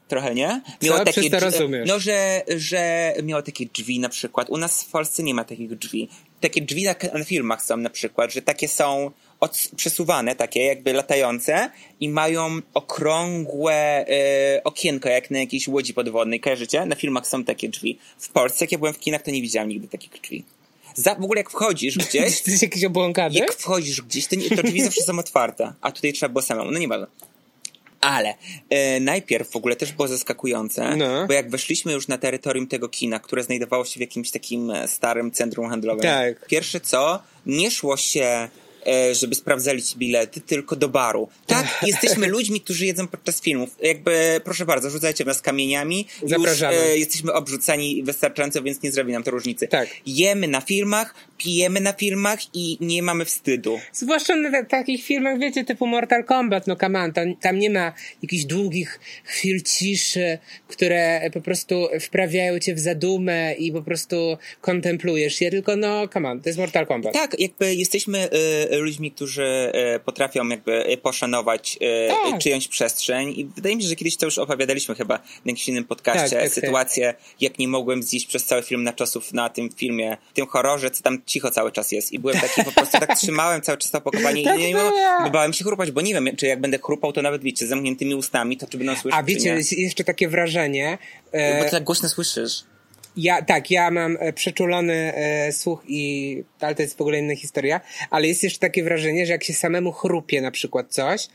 Trochę, 0.09 0.35
nie? 0.35 0.63
Co 0.81 0.99
to 0.99 1.05
drzwi- 1.05 1.41
rozumiesz? 1.41 1.89
No, 1.89 1.99
że, 1.99 2.43
że 2.57 3.13
miało 3.23 3.43
takie 3.43 3.67
drzwi 3.67 4.01
na 4.01 4.09
przykład. 4.09 4.51
U 4.51 4.57
nas 4.57 4.85
w 4.85 4.91
Polsce 4.91 5.23
nie 5.23 5.35
ma 5.35 5.45
takich 5.45 5.79
drzwi. 5.79 6.09
Takie 6.41 6.63
drzwi 6.63 6.85
na, 6.85 6.95
na 7.15 7.25
filmach 7.25 7.63
są 7.63 7.77
na 7.77 7.91
przykład, 7.91 8.33
że 8.33 8.43
takie 8.43 8.69
są 8.69 9.11
od, 9.41 9.59
przesuwane, 9.77 10.37
takie 10.37 10.61
jakby 10.61 10.93
latające 10.93 11.71
i 12.01 12.09
mają 12.09 12.61
okrągłe 12.75 14.07
e, 14.09 14.61
okienko, 14.65 15.09
jak 15.09 15.31
na 15.31 15.39
jakiejś 15.39 15.69
łodzi 15.69 15.95
podwodnej. 15.95 16.41
Kojarzycie? 16.41 16.87
Na 16.87 16.97
filmach 16.97 17.27
są 17.27 17.45
takie 17.45 17.69
drzwi. 17.69 17.99
W 18.19 18.29
Polsce, 18.29 18.65
jak 18.65 18.73
ja 18.73 18.79
byłem 18.79 18.95
w 18.95 18.99
kinach, 18.99 19.23
to 19.23 19.31
nie 19.31 19.43
widziałem 19.43 19.69
nigdy 19.69 19.89
takich 19.89 20.11
drzwi. 20.23 20.45
Za, 20.95 21.15
w 21.15 21.25
ogóle 21.25 21.41
jak 21.41 21.51
wchodzisz 21.51 21.99
gdzieś, 21.99 22.15
Jesteś 22.31 22.63
jakiś 22.63 22.85
obłąkany? 22.85 23.35
jak 23.35 23.53
wchodzisz 23.53 24.03
gdzieś, 24.03 24.27
to, 24.27 24.37
nie, 24.37 24.51
to 24.51 24.63
drzwi 24.63 24.83
zawsze 24.83 25.03
są 25.03 25.19
otwarte, 25.19 25.73
a 25.81 25.93
tutaj 25.93 26.13
trzeba 26.13 26.33
było 26.33 26.43
samemu. 26.43 26.71
No 26.71 26.79
nie 26.79 26.89
bardzo. 26.89 27.07
Ale 28.01 28.35
e, 28.71 29.01
najpierw 29.01 29.51
w 29.51 29.57
ogóle 29.57 29.77
też 29.77 29.93
było 29.93 30.09
zaskakujące, 30.09 30.97
No. 30.97 31.27
bo 31.27 31.33
jak 31.33 31.51
weszliśmy 31.51 31.93
już 31.93 32.09
na 32.09 32.19
terytorium 32.19 32.67
tego 32.67 32.89
kina, 32.89 33.21
które 33.21 33.43
znajdowało 33.43 33.85
się 33.85 33.99
w 33.99 34.01
jakimś 34.01 34.31
takim 34.31 34.71
e, 34.71 34.89
starym 34.89 35.31
centrum 35.31 35.69
handlowym. 35.69 36.03
Tak. 36.03 36.47
Pierwsze 36.47 36.81
co, 36.81 37.23
nie 37.47 37.71
szło 37.71 37.97
się 37.97 38.49
żeby 39.13 39.35
sprawdzali 39.35 39.83
ci 39.83 39.99
bilety, 39.99 40.41
tylko 40.41 40.77
do 40.77 40.89
baru. 40.89 41.29
Tak, 41.47 41.67
jesteśmy 41.87 42.27
ludźmi, 42.27 42.61
którzy 42.61 42.87
jedzą 42.87 43.07
podczas 43.07 43.41
filmów. 43.41 43.77
Jakby, 43.83 44.41
proszę 44.45 44.67
bardzo, 44.67 44.91
rzucajcie 44.91 45.25
w 45.25 45.27
nas 45.27 45.41
kamieniami. 45.41 46.07
Zapraszamy. 46.23 46.77
Już 46.77 46.85
e, 46.85 46.99
jesteśmy 46.99 47.33
obrzucani 47.33 48.03
wystarczająco, 48.03 48.63
więc 48.63 48.83
nie 48.83 48.93
zrobi 48.93 49.13
nam 49.13 49.23
to 49.23 49.31
różnicy. 49.31 49.69
Tak. 49.69 49.89
Jemy 50.07 50.49
na 50.49 50.61
filmach, 50.61 51.15
pijemy 51.39 51.81
na 51.81 51.93
filmach 51.93 52.39
i 52.55 52.79
nie 52.81 53.03
mamy 53.03 53.25
wstydu. 53.25 53.81
Zwłaszcza 53.93 54.37
na 54.37 54.51
ta- 54.51 54.65
takich 54.65 55.05
filmach, 55.05 55.39
wiecie, 55.39 55.65
typu 55.65 55.87
Mortal 55.87 56.25
Kombat, 56.25 56.67
no 56.67 56.77
come 56.77 57.01
on, 57.01 57.13
tam, 57.13 57.37
tam 57.37 57.59
nie 57.59 57.71
ma 57.71 57.93
jakichś 58.23 58.45
długich 58.45 59.01
chwil 59.25 59.63
ciszy, 59.63 60.39
które 60.69 61.31
po 61.33 61.41
prostu 61.41 61.89
wprawiają 62.01 62.59
cię 62.59 62.75
w 62.75 62.79
zadumę 62.79 63.55
i 63.55 63.73
po 63.73 63.83
prostu 63.83 64.37
kontemplujesz 64.61 65.41
je, 65.41 65.51
tylko 65.51 65.77
no 65.77 66.09
come 66.09 66.31
on, 66.31 66.41
to 66.41 66.49
jest 66.49 66.59
Mortal 66.59 66.87
Kombat. 66.87 67.15
Tak, 67.15 67.41
jakby 67.41 67.75
jesteśmy 67.75 68.29
y, 68.73 68.74
ludźmi, 68.79 69.11
którzy 69.13 69.73
y, 69.97 70.01
potrafią 70.01 70.49
jakby 70.49 70.91
y, 70.93 70.97
poszanować 70.97 71.79
y, 71.83 72.09
Tak. 72.31 72.41
czyjąś 72.41 72.69
przestrzeń 72.69 73.29
i 73.37 73.45
wydaje 73.45 73.77
mi 73.77 73.83
się, 73.83 73.89
że 73.89 73.97
kiedyś 73.97 74.17
to 74.17 74.27
już 74.27 74.39
opowiadaliśmy 74.39 74.95
chyba 74.95 75.15
na 75.15 75.23
jakimś 75.47 75.69
innym 75.69 75.85
podcaście, 75.85 76.21
Tak, 76.21 76.31
tak, 76.31 76.41
tak. 76.43 76.53
sytuację, 76.53 77.15
jak 77.41 77.59
nie 77.59 77.69
mogłem 77.69 78.03
zjeść 78.03 78.27
przez 78.27 78.45
cały 78.45 78.63
film 78.63 78.83
na 78.83 78.93
czasów 78.93 79.33
na 79.33 79.49
tym 79.49 79.71
filmie, 79.77 80.17
w 80.31 80.35
tym 80.35 80.47
horrorze, 80.47 80.91
co 80.91 81.03
tam 81.03 81.23
cicho 81.27 81.51
cały 81.51 81.73
czas 81.73 81.93
jest 81.93 82.13
i 82.13 82.19
byłem 82.19 82.41
taki 82.41 82.65
po 82.65 82.73
prostu, 82.73 82.99
tak 82.99 83.19
trzymałem 83.19 83.63
cały 83.63 83.79
czas 83.79 83.91
to 83.91 83.99
opakowanie 83.99 84.43
i 84.43 84.45
Tak 84.45 84.59
nie, 84.59 84.69
nie, 84.69 84.81
bo 85.25 85.31
bałem 85.31 85.53
się 85.53 85.65
chrupać, 85.65 85.91
bo 85.91 86.01
nie 86.01 86.15
wiem, 86.15 86.37
czy 86.37 86.47
jak 86.47 86.61
będę 86.61 86.79
chrupał, 86.79 87.13
to 87.13 87.23
nawet 87.23 87.43
wiecie, 87.43 87.67
z 87.67 87.69
zamkniętymi 87.69 88.15
ustami, 88.15 88.57
to 88.57 88.67
czy 88.67 88.79
będą 88.79 88.93
słyszeć, 88.97 89.21
A 89.21 89.23
wiecie, 89.23 89.49
jest 89.49 89.73
jeszcze 89.73 90.05
takie 90.05 90.29
wrażenie, 90.29 90.99
Bo 91.33 91.39
e, 91.39 91.65
ty 91.65 91.71
tak 91.71 91.85
głośno 91.85 92.09
słyszysz. 92.09 92.65
Ja, 93.17 93.43
tak, 93.43 93.71
ja 93.71 93.91
mam 93.91 94.17
e, 94.21 94.33
przeczulony 94.33 95.15
e, 95.15 95.53
słuch 95.53 95.83
i, 95.89 96.43
ale 96.61 96.75
to 96.75 96.83
jest 96.83 96.99
w 96.99 97.01
ogóle 97.01 97.19
inna 97.19 97.37
historia, 97.37 97.81
ale 98.11 98.29
jest 98.29 98.43
jeszcze 98.43 98.59
takie 98.59 98.85
wrażenie, 98.85 99.27
że 99.27 99.33
jak 99.33 99.45
się 99.45 99.53
samemu 99.53 99.93
chrupie 99.93 100.41
na 100.41 100.51
przykład 100.51 100.93
coś, 100.93 101.29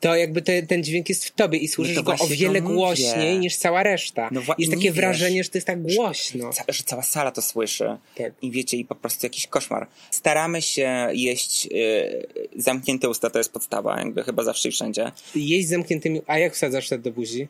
to 0.00 0.16
jakby 0.16 0.42
te, 0.42 0.62
ten 0.62 0.84
dźwięk 0.84 1.08
jest 1.08 1.24
w 1.24 1.30
tobie 1.30 1.58
i 1.58 1.68
słyszysz 1.68 1.96
to 1.96 2.02
go 2.02 2.14
o 2.20 2.26
wiele 2.26 2.60
głośniej 2.60 3.38
niż 3.38 3.56
cała 3.56 3.82
reszta. 3.82 4.28
No 4.32 4.40
jest 4.58 4.72
takie 4.72 4.82
wiesz. 4.82 4.94
wrażenie, 4.94 5.44
że 5.44 5.50
to 5.50 5.58
jest 5.58 5.66
tak 5.66 5.82
głośno. 5.82 6.52
Ca- 6.52 6.64
że 6.68 6.82
cała 6.82 7.02
sala 7.02 7.30
to 7.30 7.42
słyszy. 7.42 7.96
Tak. 8.16 8.32
I 8.42 8.50
wiecie, 8.50 8.76
i 8.76 8.84
po 8.84 8.94
prostu 8.94 9.26
jakiś 9.26 9.46
koszmar. 9.46 9.86
Staramy 10.10 10.62
się 10.62 11.08
jeść 11.12 11.66
y, 11.66 12.26
zamknięte 12.56 13.08
usta, 13.08 13.30
to 13.30 13.38
jest 13.38 13.52
podstawa, 13.52 13.98
jakby 13.98 14.22
chyba 14.22 14.44
zawsze 14.44 14.68
i 14.68 14.72
wszędzie. 14.72 15.12
Jeść 15.34 15.68
zamkniętymi, 15.68 16.22
a 16.26 16.38
jak 16.38 16.54
wsadzasz 16.54 16.88
to 16.88 16.98
do 16.98 17.10
buzi? 17.10 17.48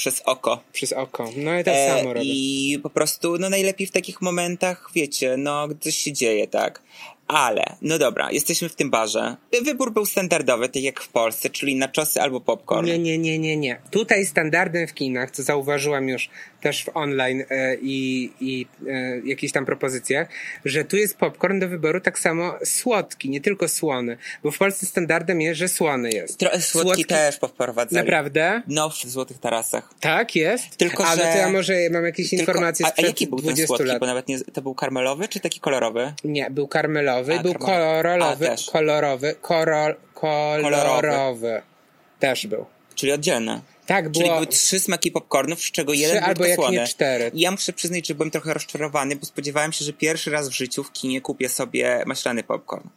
Przez 0.00 0.22
oko. 0.24 0.60
Przez 0.72 0.92
oko. 0.92 1.30
No 1.36 1.58
i 1.58 1.64
tak 1.64 1.74
E, 1.74 1.98
samo 1.98 2.12
robię. 2.14 2.26
I 2.26 2.78
po 2.82 2.90
prostu, 2.90 3.38
no 3.38 3.50
najlepiej 3.50 3.86
w 3.86 3.90
takich 3.90 4.22
momentach, 4.22 4.90
wiecie, 4.94 5.36
no 5.36 5.68
gdy 5.68 5.80
coś 5.80 5.94
się 5.94 6.12
dzieje, 6.12 6.48
tak. 6.48 6.82
Ale, 7.30 7.64
no 7.82 7.98
dobra, 7.98 8.30
jesteśmy 8.30 8.68
w 8.68 8.74
tym 8.76 8.90
barze. 8.90 9.36
Wybór 9.64 9.92
był 9.92 10.06
standardowy, 10.06 10.68
tak 10.68 10.82
jak 10.82 11.00
w 11.00 11.08
Polsce, 11.08 11.50
czyli 11.50 11.76
naczosy 11.76 12.20
albo 12.20 12.40
popcorn. 12.40 12.86
Nie, 12.86 12.98
nie, 12.98 13.18
nie, 13.18 13.38
nie, 13.38 13.56
nie. 13.56 13.80
Tutaj 13.90 14.26
standardem 14.26 14.86
w 14.86 14.94
kinach, 14.94 15.30
co 15.30 15.42
zauważyłam 15.42 16.08
już 16.08 16.30
też 16.60 16.84
w 16.84 16.96
online 16.96 17.44
e, 17.50 17.76
i, 17.82 18.30
i 18.40 18.66
e, 18.88 19.20
jakichś 19.24 19.52
tam 19.52 19.66
propozycjach, 19.66 20.28
że 20.64 20.84
tu 20.84 20.96
jest 20.96 21.16
popcorn 21.16 21.58
do 21.60 21.68
wyboru 21.68 22.00
tak 22.00 22.18
samo 22.18 22.54
słodki, 22.64 23.30
nie 23.30 23.40
tylko 23.40 23.68
słony. 23.68 24.16
Bo 24.42 24.50
w 24.50 24.58
Polsce 24.58 24.86
standardem 24.86 25.40
jest, 25.40 25.58
że 25.58 25.68
słony 25.68 26.10
jest. 26.10 26.40
Tro- 26.40 26.60
słodki, 26.60 27.04
też 27.04 27.36
poprowadzali. 27.38 28.04
Naprawdę? 28.06 28.62
No, 28.68 28.90
w 28.90 28.94
złotych 28.94 29.38
tarasach. 29.38 29.90
Tak, 30.00 30.36
jest? 30.36 30.76
Tylko, 30.76 31.04
A 31.06 31.16
no 31.16 31.22
że- 31.22 31.32
to 31.32 31.38
ja 31.38 31.48
może 31.52 31.74
mam 31.90 32.04
jakieś 32.04 32.30
Tylko- 32.30 32.40
informacje 32.42 32.86
a, 32.86 32.88
a 32.88 32.92
sprzed 32.92 33.06
jaki 33.06 33.26
był 33.26 33.38
ten 33.38 33.44
20 33.44 33.66
słodki? 33.66 33.86
lat. 33.86 34.00
Bo 34.00 34.06
nawet 34.06 34.28
nie, 34.28 34.40
to 34.40 34.62
był 34.62 34.74
karmelowy, 34.74 35.28
czy 35.28 35.40
taki 35.40 35.60
kolorowy? 35.60 36.12
Nie, 36.24 36.50
był 36.50 36.68
karmelowy, 36.68 37.19
A, 37.38 37.42
był 37.42 37.54
kolorowy, 37.54 38.50
A, 38.50 38.56
kolorowy, 38.72 39.34
korol, 39.40 39.94
kolorowy. 40.14 40.70
Kolorowy. 40.70 41.62
Też 42.18 42.46
był. 42.46 42.66
Czyli 42.94 43.12
oddzielne. 43.12 43.60
Tak, 43.86 44.04
Czyli 44.12 44.24
było... 44.24 44.34
były 44.34 44.46
trzy 44.46 44.80
smaki 44.80 45.10
popcornów, 45.12 45.60
z 45.60 45.70
czego 45.70 45.92
jeden 45.92 46.18
był 46.18 46.28
albo 46.28 46.44
jak 46.44 46.58
nie 46.70 46.86
cztery. 46.86 47.30
I 47.34 47.40
ja 47.40 47.50
muszę 47.50 47.72
przyznać, 47.72 48.06
że 48.06 48.14
byłem 48.14 48.30
trochę 48.30 48.54
rozczarowany, 48.54 49.16
bo 49.16 49.26
spodziewałem 49.26 49.72
się, 49.72 49.84
że 49.84 49.92
pierwszy 49.92 50.30
raz 50.30 50.48
w 50.48 50.52
życiu 50.52 50.84
w 50.84 50.92
kinie 50.92 51.20
kupię 51.20 51.48
sobie 51.48 52.02
maślany 52.06 52.42
popcorn. 52.42 52.88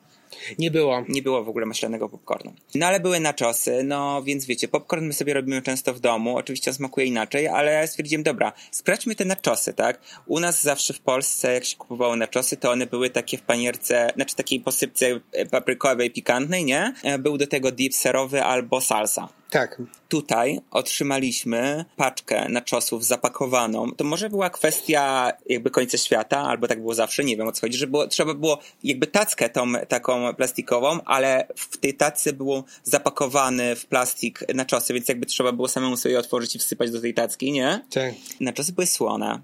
Nie 0.59 0.71
było. 0.71 1.05
Nie 1.09 1.21
było 1.21 1.43
w 1.43 1.49
ogóle 1.49 1.65
maślanego 1.65 2.09
popcornu. 2.09 2.53
No 2.75 2.85
ale 2.85 2.99
były 2.99 3.19
naczosy, 3.19 3.83
no 3.83 4.23
więc 4.23 4.45
wiecie, 4.45 4.67
popcorn 4.67 5.05
my 5.05 5.13
sobie 5.13 5.33
robimy 5.33 5.61
często 5.61 5.93
w 5.93 5.99
domu, 5.99 6.37
oczywiście 6.37 6.71
on 6.71 6.75
smakuje 6.75 7.05
inaczej, 7.05 7.47
ale 7.47 7.87
stwierdziłem, 7.87 8.23
dobra, 8.23 8.53
sprawdźmy 8.71 9.15
te 9.15 9.25
naczosy, 9.25 9.73
tak? 9.73 10.01
U 10.25 10.39
nas 10.39 10.61
zawsze 10.61 10.93
w 10.93 10.99
Polsce, 10.99 11.53
jak 11.53 11.65
się 11.65 11.77
kupowało 11.77 12.15
naczosy, 12.15 12.57
to 12.57 12.71
one 12.71 12.85
były 12.85 13.09
takie 13.09 13.37
w 13.37 13.41
panierce, 13.41 14.11
znaczy 14.15 14.35
takiej 14.35 14.59
posypce 14.59 15.19
e, 15.31 15.45
paprykowej, 15.45 16.11
pikantnej, 16.11 16.65
nie? 16.65 16.93
E, 17.03 17.19
Był 17.19 17.37
do 17.37 17.47
tego 17.47 17.71
dip 17.71 17.93
serowy 17.95 18.43
albo 18.43 18.81
salsa. 18.81 19.29
Tak. 19.53 19.81
Tutaj 20.09 20.59
otrzymaliśmy 20.71 21.85
paczkę 21.95 22.49
naczosów 22.49 23.05
zapakowaną. 23.05 23.91
To 23.91 24.03
może 24.03 24.29
była 24.29 24.49
kwestia 24.49 25.31
jakby 25.49 25.69
końca 25.69 25.97
świata, 25.97 26.39
albo 26.39 26.67
tak 26.67 26.79
było 26.79 26.93
zawsze, 26.93 27.23
nie 27.23 27.37
wiem 27.37 27.47
o 27.47 27.51
co 27.51 27.61
chodzi, 27.61 27.77
że 27.77 27.87
było, 27.87 28.07
trzeba 28.07 28.33
było 28.33 28.59
jakby 28.83 29.07
tackę 29.07 29.49
tą 29.49 29.73
taką 29.87 30.33
plastikową, 30.33 30.99
ale 31.05 31.47
w 31.55 31.77
tej 31.77 31.93
tacce 31.93 32.33
było 32.33 32.63
zapakowany 32.83 33.75
w 33.75 33.85
plastik 33.85 34.39
naczosy, 34.53 34.93
więc 34.93 35.07
jakby 35.07 35.25
trzeba 35.25 35.51
było 35.51 35.67
samemu 35.67 35.97
sobie 35.97 36.19
otworzyć 36.19 36.55
i 36.55 36.59
wsypać 36.59 36.91
do 36.91 37.01
tej 37.01 37.13
tacki, 37.13 37.51
nie? 37.51 37.85
Tak. 37.91 38.13
Naczosy 38.39 38.73
były 38.73 38.87
słone. 38.87 39.41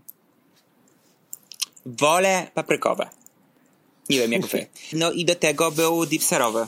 Wolę 1.86 2.48
paprykowe. 2.54 3.10
Nie 4.10 4.18
wiem 4.18 4.32
jak 4.32 4.46
wy. 4.46 4.68
No 4.94 5.12
i 5.12 5.26
do 5.26 5.36
tego 5.36 5.72
był 5.72 6.06
dip 6.06 6.24
serowy 6.24 6.68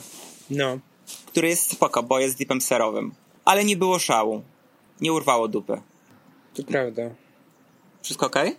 No. 0.50 0.78
który 1.26 1.48
jest 1.48 1.72
spoko, 1.72 2.02
bo 2.02 2.18
jest 2.20 2.36
dipem 2.36 2.60
serowym. 2.60 3.14
Ale 3.44 3.64
nie 3.64 3.76
było 3.76 3.98
szału. 3.98 4.42
Nie 5.00 5.12
urwało 5.12 5.48
dupy. 5.48 5.80
To 6.54 6.62
prawda. 6.64 7.02
Wszystko 8.02 8.26
okej? 8.26 8.56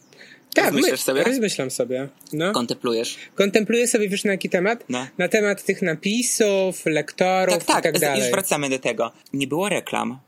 Tak, 0.56 0.66
Rozmyślasz 0.66 0.92
my- 0.92 0.98
sobie? 0.98 1.24
Rozmyślam 1.24 1.72
sobie. 1.72 2.10
No. 2.34 2.52
Kontemplujesz. 2.52 3.18
Kontempluję 3.36 3.88
sobie, 3.88 4.10
wiesz 4.10 4.24
na 4.24 4.32
jaki 4.32 4.50
temat? 4.50 4.84
No. 4.90 5.08
Na 5.18 5.28
temat 5.28 5.64
tych 5.64 5.82
napisów, 5.82 6.86
lektorów 6.86 7.58
Tak, 7.58 7.64
tak, 7.68 7.80
i 7.80 7.82
tak 7.84 8.00
dalej. 8.00 8.22
już 8.22 8.32
wracamy 8.32 8.70
do 8.70 8.80
tego. 8.80 9.12
Nie 9.34 9.48
było 9.48 9.70
reklam. 9.70 10.20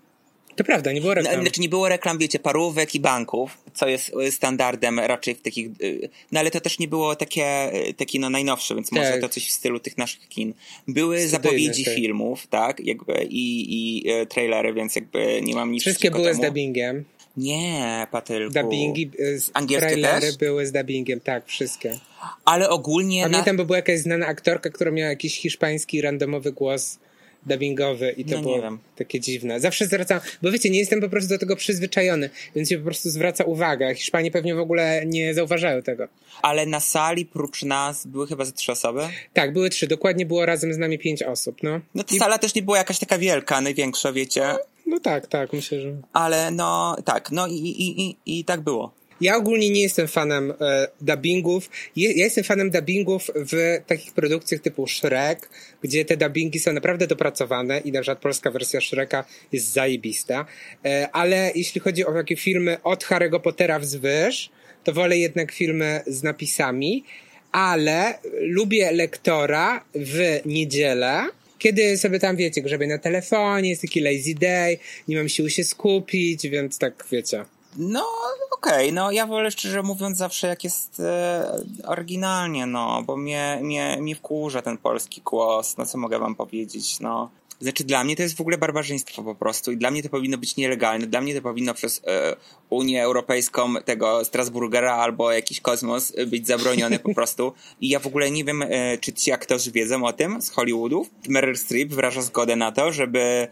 To 0.56 0.64
prawda, 0.64 0.92
nie 0.92 1.02
było 1.02 1.14
reklam. 1.14 1.36
No, 1.36 1.42
Znaczy 1.42 1.62
nie 1.62 1.70
było 1.70 1.90
reklam, 1.90 2.18
wiecie, 2.18 2.40
parówek 2.40 2.96
i 2.96 3.00
banków, 3.00 3.58
co 3.74 3.88
jest 3.88 4.12
y, 4.28 4.32
standardem 4.32 5.00
raczej 5.00 5.36
w 5.36 5.42
takich... 5.42 5.68
y, 5.82 6.10
No 6.32 6.40
ale 6.40 6.52
to 6.52 6.62
też 6.62 6.80
nie 6.80 6.88
było 6.88 7.16
takie, 7.16 7.74
y, 7.90 7.94
takie 7.94 8.20
no 8.20 8.30
najnowsze, 8.30 8.76
więc 8.76 8.92
może 8.92 9.12
Tak. 9.12 9.22
to 9.22 9.30
coś 9.30 9.48
w 9.48 9.52
stylu 9.52 9.80
tych 9.80 9.98
naszych 9.98 10.28
kin. 10.30 10.54
Były 10.88 11.20
Studyjne, 11.20 11.30
zapowiedzi 11.44 11.86
tak. 11.86 11.94
filmów, 11.96 12.48
tak, 12.48 12.80
jakby 12.86 13.24
i, 13.30 13.66
i 14.00 14.06
trailery, 14.30 14.74
więc 14.74 14.96
jakby 14.96 15.42
nie 15.44 15.56
mam 15.56 15.72
nic 15.72 15.82
Wszystkie 15.84 16.12
były 16.12 16.34
z 16.34 16.38
temu. 16.38 16.44
dubbingiem. 16.48 17.06
Nie, 17.38 18.08
Patylku. 18.12 18.54
Dubbingi, 18.54 19.12
z- 19.38 19.50
Angielskie 19.54 19.90
trailery 19.90 20.22
też? 20.28 20.38
były 20.38 20.66
z 20.68 20.72
dubbingiem, 20.72 21.20
tak, 21.20 21.46
wszystkie. 21.48 22.00
Ale 22.46 22.70
ogólnie... 22.70 23.22
na- 23.22 23.30
Pamiętam, 23.30 23.58
bo 23.58 23.66
była 23.66 23.78
jakaś 23.78 24.00
znana 24.00 24.26
aktorka, 24.28 24.70
która 24.70 24.92
miała 24.92 25.10
jakiś 25.10 25.38
hiszpański, 25.40 26.02
randomowy 26.02 26.52
głos 26.52 27.00
dubbingowy 27.46 28.12
i 28.12 28.26
to 28.26 28.36
No 28.36 28.42
było 28.42 28.62
takie 28.96 29.20
dziwne. 29.20 29.60
Zawsze 29.60 29.86
zwracam, 29.86 30.20
bo 30.42 30.52
wiecie, 30.52 30.70
nie 30.70 30.80
jestem 30.80 31.02
po 31.02 31.10
prostu 31.10 31.30
do 31.30 31.38
tego 31.38 31.56
przyzwyczajony, 31.56 32.30
więc 32.56 32.70
się 32.70 32.78
po 32.78 32.84
prostu 32.84 33.10
zwraca 33.10 33.44
uwagę. 33.44 33.96
Hiszpanie 33.96 34.32
pewnie 34.32 34.56
w 34.56 34.60
ogóle 34.60 35.04
nie 35.06 35.34
zauważają 35.34 35.82
tego. 35.82 36.08
Ale 36.42 36.66
na 36.66 36.80
sali 36.80 37.26
prócz 37.26 37.64
nas 37.64 38.08
były 38.08 38.28
chyba 38.28 38.46
ze 38.46 38.52
trzy 38.52 38.72
osoby. 38.72 39.02
Tak, 39.34 39.54
były 39.54 39.70
trzy, 39.70 39.88
dokładnie 39.88 40.26
było 40.26 40.46
razem 40.46 40.74
z 40.74 40.78
nami 40.78 41.00
pięć 41.00 41.24
osób, 41.24 41.64
no. 41.64 41.82
No 41.96 42.04
ta 42.04 42.16
I, 42.16 42.20
sala 42.20 42.38
też 42.38 42.56
nie 42.56 42.62
była 42.64 42.78
jakaś 42.78 43.00
taka 43.00 43.18
wielka, 43.18 43.62
największa, 43.62 44.14
wiecie. 44.14 44.56
no 44.86 45.00
tak, 45.00 45.28
tak, 45.28 45.54
myślę, 45.54 45.82
że... 45.82 45.96
Ale 46.14 46.52
no 46.52 46.98
tak, 47.06 47.32
no 47.32 47.48
i, 47.48 47.54
i, 47.54 48.02
i, 48.02 48.18
i 48.26 48.46
tak 48.46 48.62
było. 48.62 48.92
Ja 49.22 49.38
ogólnie 49.38 49.70
nie 49.70 49.82
jestem 49.82 50.08
fanem 50.08 50.54
e, 50.62 50.88
dubbingów. 51.02 51.70
Je, 51.96 52.12
ja 52.12 52.24
jestem 52.24 52.44
fanem 52.44 52.70
dubbingów 52.70 53.32
w 53.36 53.82
takich 53.88 54.14
produkcjach 54.14 54.62
typu 54.62 54.88
Shrek, 54.88 55.50
gdzie 55.84 56.06
te 56.06 56.18
dubbingi 56.18 56.60
są 56.60 56.74
naprawdę 56.74 57.08
dopracowane 57.08 57.80
i 57.80 57.92
na 57.92 58.02
przykład 58.02 58.20
polska 58.20 58.52
wersja 58.52 58.82
Shreka 58.82 59.26
jest 59.52 59.74
zajebista. 59.74 60.46
E, 60.86 61.10
ale 61.12 61.52
jeśli 61.56 61.82
chodzi 61.82 62.06
o 62.06 62.14
takie 62.14 62.36
filmy 62.36 62.78
od 62.84 63.04
Harry'ego 63.06 63.40
Pottera 63.40 63.80
wzwyż, 63.80 64.50
to 64.84 64.94
wolę 64.94 65.18
jednak 65.18 65.52
filmy 65.52 66.02
z 66.08 66.24
napisami, 66.24 67.04
ale 67.52 68.20
lubię 68.40 68.92
lektora 68.92 69.86
w 69.96 70.40
niedzielę, 70.46 71.24
kiedy 71.60 71.98
sobie 71.98 72.20
tam, 72.20 72.36
wiecie, 72.36 72.62
grzebię 72.62 72.88
na 72.88 72.98
telefonie, 72.98 73.70
jest 73.70 73.82
taki 73.82 74.02
lazy 74.02 74.36
day, 74.36 74.78
nie 75.08 75.18
mam 75.18 75.30
siły 75.30 75.50
się 75.50 75.64
skupić, 75.64 76.50
więc 76.50 76.78
tak, 76.78 77.06
wiecie. 77.12 77.46
No 77.78 78.06
okej, 78.52 78.94
no 78.94 79.12
ja 79.12 79.28
wolę 79.28 79.52
szczerze 79.52 79.84
mówiąc 79.84 80.18
zawsze 80.18 80.48
jak 80.48 80.64
jest 80.64 81.00
e, 81.00 81.64
oryginalnie, 81.84 82.66
no, 82.66 83.04
bo 83.04 83.18
mnie, 83.18 83.60
mnie, 83.62 83.98
mnie 84.02 84.16
wkurza 84.16 84.62
ten 84.62 84.78
polski 84.78 85.22
głos, 85.22 85.78
no 85.78 85.86
co 85.86 85.98
mogę 85.98 86.20
wam 86.20 86.36
powiedzieć, 86.36 87.00
no. 87.00 87.30
Znaczy 87.60 87.84
dla 87.84 88.04
mnie 88.04 88.16
to 88.16 88.24
jest 88.24 88.38
w 88.38 88.42
ogóle 88.42 88.58
barbarzyństwo 88.58 89.24
po 89.24 89.36
prostu 89.36 89.72
i 89.72 89.78
dla 89.78 89.92
mnie 89.92 90.04
to 90.04 90.10
powinno 90.10 90.38
być 90.38 90.56
nielegalne, 90.56 91.08
dla 91.08 91.22
mnie 91.22 91.36
to 91.36 91.42
powinno 91.42 91.74
przez 91.74 92.02
e, 92.08 92.36
Unię 92.70 93.04
Europejską 93.04 93.76
tego 93.86 94.26
Strasburgera 94.26 94.96
albo 94.96 95.32
jakiś 95.32 95.62
kosmos 95.62 96.14
e, 96.18 96.26
być 96.26 96.48
zabronione 96.48 97.00
po 97.00 97.14
prostu 97.14 97.54
i 97.82 97.90
ja 97.90 98.00
w 98.00 98.08
ogóle 98.08 98.32
nie 98.32 98.44
wiem, 98.44 98.62
e, 98.62 98.98
czy 98.98 99.14
ci 99.14 99.32
aktorzy 99.32 99.72
wiedzą 99.72 100.06
o 100.06 100.14
tym 100.14 100.42
z 100.42 100.50
Hollywoodów. 100.50 101.10
Meryl 101.28 101.58
Streep 101.58 101.90
wyraża 101.90 102.22
zgodę 102.22 102.56
na 102.56 102.72
to, 102.72 102.92
żeby 102.92 103.48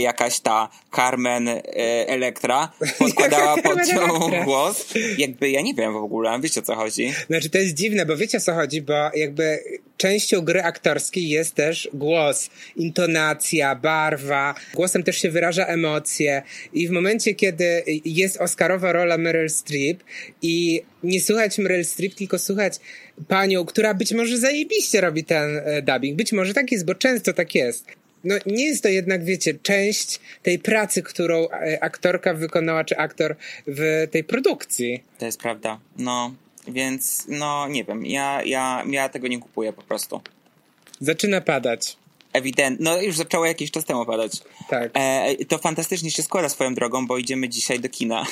jakaś 0.00 0.40
ta 0.40 0.68
Carmen 0.96 1.48
e, 1.48 1.62
Elektra 2.08 2.72
podkładała 2.98 3.56
pod 3.62 3.88
nią 3.88 4.44
głos. 4.44 4.94
Jakby 5.18 5.50
ja 5.50 5.60
nie 5.60 5.74
wiem 5.74 5.92
w 5.92 5.96
ogóle, 5.96 6.40
wiecie 6.40 6.60
o 6.60 6.62
co 6.62 6.74
chodzi. 6.74 7.12
Znaczy 7.26 7.50
to 7.50 7.58
jest 7.58 7.74
dziwne, 7.74 8.06
bo 8.06 8.16
wiecie 8.16 8.38
o 8.38 8.40
co 8.40 8.54
chodzi, 8.54 8.82
bo 8.82 9.10
jakby 9.14 9.58
częścią 9.96 10.40
gry 10.40 10.62
aktorskiej 10.62 11.28
jest 11.28 11.54
też 11.54 11.88
głos, 11.94 12.50
intonacja, 12.76 13.74
barwa. 13.74 14.54
Głosem 14.74 15.02
też 15.02 15.18
się 15.18 15.30
wyraża 15.30 15.66
emocje 15.66 16.42
i 16.72 16.88
w 16.88 16.90
momencie, 16.90 17.34
kiedy 17.34 17.82
jest 18.04 18.36
Oscarowa 18.36 18.92
rola 18.92 19.18
Meryl 19.18 19.50
Streep 19.50 20.04
i 20.42 20.82
nie 21.02 21.20
słuchać 21.20 21.58
Meryl 21.58 21.84
Streep, 21.84 22.14
tylko 22.14 22.38
słuchać 22.38 22.74
panią, 23.28 23.64
która 23.64 23.94
być 23.94 24.12
może 24.12 24.38
zajebiście 24.38 25.00
robi 25.00 25.24
ten 25.24 25.60
e, 25.64 25.82
dubbing. 25.82 26.16
Być 26.16 26.32
może 26.32 26.54
tak 26.54 26.72
jest, 26.72 26.86
bo 26.86 26.94
często 26.94 27.32
tak 27.32 27.54
jest. 27.54 27.99
No 28.24 28.34
nie 28.46 28.66
jest 28.66 28.82
to 28.82 28.88
jednak, 28.88 29.24
wiecie, 29.24 29.54
część 29.54 30.20
tej 30.42 30.58
pracy, 30.58 31.02
którą 31.02 31.48
e, 31.48 31.84
aktorka 31.84 32.34
wykonała, 32.34 32.84
czy 32.84 32.96
aktor 32.96 33.36
w 33.66 34.08
tej 34.10 34.24
produkcji. 34.24 35.02
To 35.18 35.26
jest 35.26 35.40
prawda. 35.40 35.78
No, 35.98 36.34
więc 36.68 37.24
no 37.28 37.68
nie 37.68 37.84
wiem, 37.84 38.06
ja, 38.06 38.42
ja, 38.42 38.84
ja 38.90 39.08
tego 39.08 39.28
nie 39.28 39.38
kupuję 39.38 39.72
po 39.72 39.82
prostu. 39.82 40.20
Zaczyna 41.00 41.40
padać. 41.40 41.96
Ewidentnie, 42.32 42.84
no 42.84 43.02
już 43.02 43.16
zaczęło 43.16 43.46
jakiś 43.46 43.70
czas 43.70 43.84
temu 43.84 44.06
padać. 44.06 44.32
Tak. 44.68 44.90
E, 44.94 45.44
to 45.44 45.58
fantastycznie 45.58 46.10
się 46.10 46.22
składa 46.22 46.48
swoją 46.48 46.74
drogą, 46.74 47.06
bo 47.06 47.18
idziemy 47.18 47.48
dzisiaj 47.48 47.80
do 47.80 47.88
kina. 47.88 48.26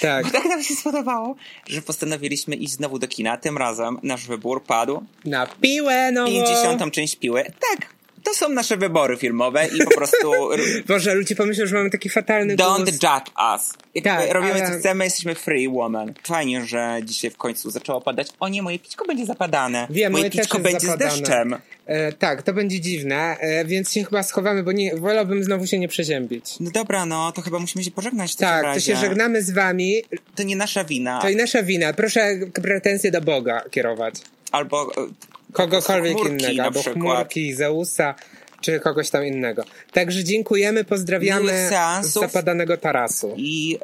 Tak. 0.00 0.24
Bo 0.24 0.30
tak 0.30 0.44
nam 0.44 0.62
się 0.62 0.74
spodobało, 0.74 1.36
że 1.68 1.82
postanowiliśmy 1.82 2.56
iść 2.56 2.72
znowu 2.72 2.98
do 2.98 3.08
kina. 3.08 3.36
Tym 3.36 3.58
razem 3.58 3.98
nasz 4.02 4.26
wybór 4.26 4.64
padł. 4.64 5.04
Na 5.24 5.46
piłę 5.46 6.12
nową. 6.12 6.30
50. 6.30 6.92
część 6.92 7.16
piły. 7.16 7.44
Tak, 7.44 7.94
to 8.24 8.34
są 8.34 8.48
nasze 8.48 8.76
wybory 8.76 9.16
filmowe 9.16 9.66
i 9.66 9.84
po 9.84 9.90
prostu 9.90 10.32
Boże, 10.88 11.14
ludzie 11.14 11.36
pomyślą, 11.36 11.66
że 11.66 11.74
mamy 11.76 11.90
taki 11.90 12.08
fatalny 12.08 12.56
głos. 12.56 12.68
don't 12.68 12.92
judge 12.92 13.30
us. 13.54 13.72
Tak, 14.04 14.32
robimy 14.32 14.54
ale- 14.54 14.70
co 14.70 14.78
chcemy, 14.78 15.04
jesteśmy 15.04 15.34
free 15.34 15.68
woman. 15.68 16.14
Fajnie, 16.26 16.64
że 16.66 16.98
dzisiaj 17.04 17.30
w 17.30 17.36
końcu 17.36 17.70
zaczęło 17.70 18.00
padać. 18.00 18.28
O 18.40 18.48
nie, 18.48 18.62
moje 18.62 18.78
pićko 18.78 19.04
będzie 19.04 19.26
zapadane. 19.26 19.86
Wiem, 19.90 20.12
moje 20.12 20.22
moje 20.22 20.30
pićko 20.30 20.58
będzie 20.58 20.86
zapadane. 20.86 21.10
z 21.10 21.20
deszczem. 21.20 21.56
E, 21.86 22.12
tak, 22.12 22.42
to 22.42 22.52
będzie 22.52 22.80
dziwne, 22.80 23.36
e, 23.40 23.64
więc 23.64 23.92
się 23.92 24.04
chyba 24.04 24.22
schowamy, 24.22 24.62
bo 24.62 24.72
nie, 24.72 24.96
wolałbym 24.96 25.44
znowu 25.44 25.66
się 25.66 25.78
nie 25.78 25.88
przeziębić. 25.88 26.44
No 26.60 26.70
dobra, 26.70 27.06
no 27.06 27.32
to 27.32 27.42
chyba 27.42 27.58
musimy 27.58 27.84
się 27.84 27.90
pożegnać 27.90 28.32
w 28.32 28.36
Tak, 28.36 28.60
to 28.62 28.66
razie. 28.66 28.80
się 28.80 28.96
żegnamy 28.96 29.42
z 29.42 29.50
wami. 29.50 29.94
To 30.34 30.42
nie 30.42 30.56
nasza 30.56 30.84
wina. 30.84 31.20
To 31.22 31.28
i 31.28 31.36
nasza 31.36 31.62
wina. 31.62 31.92
Proszę 31.92 32.38
pretensje 32.62 33.10
do 33.10 33.20
Boga 33.20 33.62
kierować. 33.70 34.14
Albo 34.52 34.82
e, 34.96 35.06
Kogokolwiek 35.54 36.16
chmurki 36.16 36.52
innego, 36.52 36.70
przykład. 36.80 36.94
chmurki, 36.94 37.54
Zeusa, 37.54 38.14
czy 38.60 38.80
kogoś 38.80 39.10
tam 39.10 39.24
innego. 39.26 39.64
Także 39.92 40.24
dziękujemy, 40.24 40.84
pozdrawiamy 40.84 41.68
z 42.02 42.06
zapadanego 42.12 42.76
tarasu. 42.76 43.34
i 43.36 43.78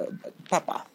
papa. 0.50 0.86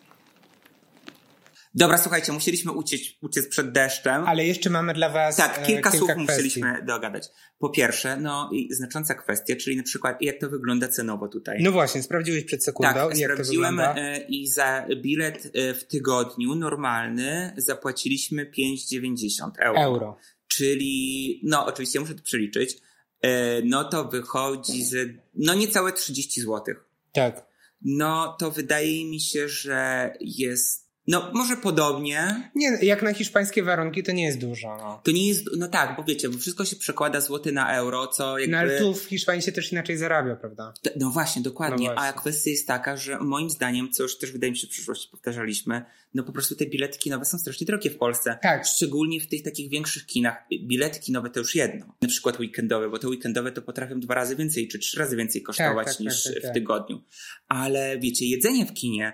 Dobra, 1.77 1.97
słuchajcie, 1.97 2.31
musieliśmy 2.31 2.71
uciec, 2.71 3.01
uciec 3.21 3.47
przed 3.47 3.71
deszczem. 3.71 4.23
Ale 4.27 4.45
jeszcze 4.45 4.69
mamy 4.69 4.93
dla 4.93 5.09
was 5.09 5.35
Tak, 5.35 5.59
e, 5.59 5.65
kilka, 5.65 5.91
słów 5.91 6.11
kwestii. 6.11 6.21
musieliśmy 6.31 6.83
dogadać. 6.85 7.27
Po 7.59 7.69
pierwsze, 7.69 8.17
no 8.17 8.49
i 8.53 8.73
znacząca 8.73 9.13
kwestia, 9.15 9.55
czyli 9.55 9.77
na 9.77 9.83
przykład 9.83 10.21
jak 10.21 10.39
to 10.39 10.49
wygląda 10.49 10.87
cenowo 10.87 11.27
tutaj. 11.27 11.57
No 11.61 11.71
właśnie, 11.71 12.03
sprawdziłeś 12.03 12.43
przed 12.43 12.63
sekundą 12.63 12.93
tak, 12.93 13.17
i 13.17 13.19
jak 13.21 13.29
to 13.31 13.35
sprawdziłem 13.35 13.75
wygląda? 13.75 14.01
e, 14.01 14.19
i 14.19 14.47
za 14.47 14.85
bilet 15.01 15.51
e, 15.53 15.73
w 15.73 15.87
tygodniu 15.87 16.55
normalny 16.55 17.53
zapłaciliśmy 17.57 18.45
5,90 18.45 19.49
euro. 19.59 19.81
Euro. 19.81 20.17
Czyli, 20.47 21.41
no 21.43 21.65
oczywiście 21.65 21.99
muszę 21.99 22.15
to 22.15 22.23
przeliczyć, 22.23 22.77
e, 23.21 23.61
no 23.61 23.83
to 23.83 24.05
wychodzi 24.05 24.83
z, 24.83 25.17
no 25.33 25.53
niecałe 25.53 25.93
30 25.93 26.41
zł. 26.41 26.75
Tak. 27.13 27.45
No 27.81 28.35
to 28.39 28.51
wydaje 28.51 29.05
mi 29.05 29.19
się, 29.19 29.49
że 29.49 30.13
jest, 30.19 30.84
no 31.07 31.31
może 31.33 31.57
podobnie, 31.57 32.49
Nie, 32.55 32.77
jak 32.81 33.03
na 33.03 33.13
hiszpańskie 33.13 33.63
warunki 33.63 34.03
to 34.03 34.11
nie 34.11 34.23
jest 34.23 34.39
dużo. 34.39 34.77
No. 34.77 35.01
To 35.03 35.11
nie 35.11 35.27
jest, 35.27 35.45
no 35.57 35.67
tak, 35.67 35.97
bo 35.97 36.03
wiecie, 36.03 36.29
bo 36.29 36.37
wszystko 36.37 36.65
się 36.65 36.75
przekłada 36.75 37.21
złoty 37.21 37.51
na 37.51 37.75
euro, 37.75 38.07
co 38.07 38.39
jakby... 38.39 38.51
No 38.51 38.57
ale 38.57 38.79
tu 38.79 38.93
w 38.93 39.03
Hiszpanii 39.03 39.41
się 39.41 39.51
też 39.51 39.71
inaczej 39.71 39.97
zarabia, 39.97 40.35
prawda? 40.35 40.73
T- 40.81 40.91
No 40.95 41.09
właśnie, 41.09 41.41
dokładnie. 41.41 41.87
No 41.87 41.93
właśnie. 41.93 42.09
A 42.09 42.13
kwestia 42.13 42.49
jest 42.49 42.67
taka, 42.67 42.97
że 42.97 43.19
moim 43.19 43.49
zdaniem, 43.49 43.91
co 43.91 44.03
już 44.03 44.17
też 44.17 44.31
wydaje 44.31 44.51
mi 44.51 44.57
się 44.57 44.67
w 44.67 44.69
przyszłości 44.69 45.07
powtarzaliśmy, 45.11 45.85
no 46.13 46.23
po 46.23 46.31
prostu 46.31 46.55
te 46.55 46.65
bilety 46.65 46.99
kinowe 46.99 47.25
są 47.25 47.37
strasznie 47.37 47.67
drogie 47.67 47.89
w 47.89 47.97
Polsce. 47.97 48.37
Tak. 48.41 48.65
Szczególnie 48.65 49.19
w 49.19 49.27
tych 49.27 49.43
takich 49.43 49.69
większych 49.69 50.05
kinach. 50.05 50.45
Bilety 50.67 50.99
kinowe 50.99 51.29
to 51.29 51.39
już 51.39 51.55
jedno. 51.55 51.95
Na 52.01 52.07
przykład 52.07 52.39
weekendowe, 52.39 52.89
bo 52.89 52.99
te 52.99 53.07
weekendowe 53.07 53.51
to 53.51 53.61
potrafią 53.61 53.99
dwa 53.99 54.15
razy 54.15 54.35
więcej 54.35 54.67
czy 54.67 54.79
trzy 54.79 54.99
razy 54.99 55.15
więcej 55.15 55.41
kosztować 55.41 55.87
tak, 55.87 55.99
niż 55.99 56.23
tak, 56.23 56.33
tak, 56.33 56.41
w 56.41 56.45
tak. 56.45 56.53
tygodniu. 56.53 57.01
Ale 57.47 57.99
wiecie, 57.99 58.25
jedzenie 58.25 58.65
w 58.65 58.73
kinie, 58.73 59.13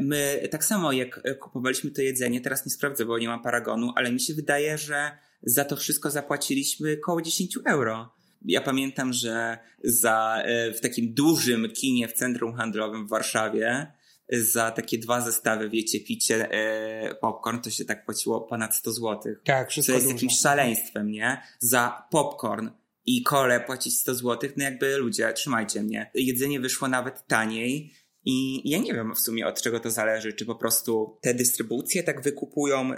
my 0.00 0.48
tak 0.50 0.64
samo 0.64 0.92
jak 0.92 1.20
e, 1.24 1.34
kupowaliśmy 1.34 1.90
to 1.90 2.02
jedzenie, 2.02 2.40
teraz 2.40 2.66
nie 2.66 2.72
sprawdzę, 2.72 3.04
bo 3.04 3.18
nie 3.18 3.28
mam 3.28 3.42
paragonu, 3.42 3.92
ale 3.96 4.12
mi 4.12 4.20
się 4.20 4.34
wydaje, 4.34 4.78
że 4.78 5.18
za 5.42 5.64
to 5.64 5.76
wszystko 5.76 6.10
zapłaciliśmy 6.10 6.96
około 7.02 7.22
10 7.22 7.58
euro. 7.66 8.12
Ja 8.44 8.60
pamiętam, 8.60 9.12
że 9.12 9.58
za, 9.84 10.42
e, 10.44 10.72
w 10.72 10.80
takim 10.80 11.14
dużym 11.14 11.70
kinie 11.70 12.08
w 12.08 12.12
centrum 12.12 12.54
handlowym 12.54 13.06
w 13.06 13.10
Warszawie 13.10 13.92
e, 14.28 14.40
za 14.40 14.70
takie 14.70 14.98
dwa 14.98 15.20
zestawy, 15.20 15.70
wiecie, 15.70 16.00
picie, 16.00 16.50
e, 16.50 17.14
popcorn, 17.14 17.60
to 17.60 17.70
się 17.70 17.84
tak 17.84 18.04
płaciło 18.04 18.40
ponad 18.40 18.76
100 18.76 18.92
złotych. 18.92 19.40
Tak, 19.44 19.66
Co 19.66 19.70
wszystko 19.70 19.92
jest 19.92 20.06
dużo. 20.06 20.14
jakimś 20.14 20.38
szaleństwem, 20.38 21.10
nie? 21.10 21.42
Za 21.58 22.06
popcorn 22.10 22.68
i 23.06 23.22
kole 23.22 23.60
płacić 23.60 23.98
100 23.98 24.14
złotych, 24.14 24.56
no 24.56 24.64
jakby 24.64 24.96
ludzie, 24.96 25.32
trzymajcie 25.32 25.82
mnie. 25.82 26.10
Jedzenie 26.14 26.60
wyszło 26.60 26.88
nawet 26.88 27.26
taniej 27.26 27.92
i 28.26 28.70
ja 28.70 28.78
nie 28.78 28.94
wiem 28.94 29.14
w 29.14 29.20
sumie 29.20 29.46
od 29.46 29.62
czego 29.62 29.80
to 29.80 29.90
zależy, 29.90 30.32
czy 30.32 30.46
po 30.46 30.54
prostu 30.54 31.18
te 31.20 31.34
dystrybucje 31.34 32.02
tak 32.02 32.20
wykupują, 32.20 32.92
e, 32.92 32.96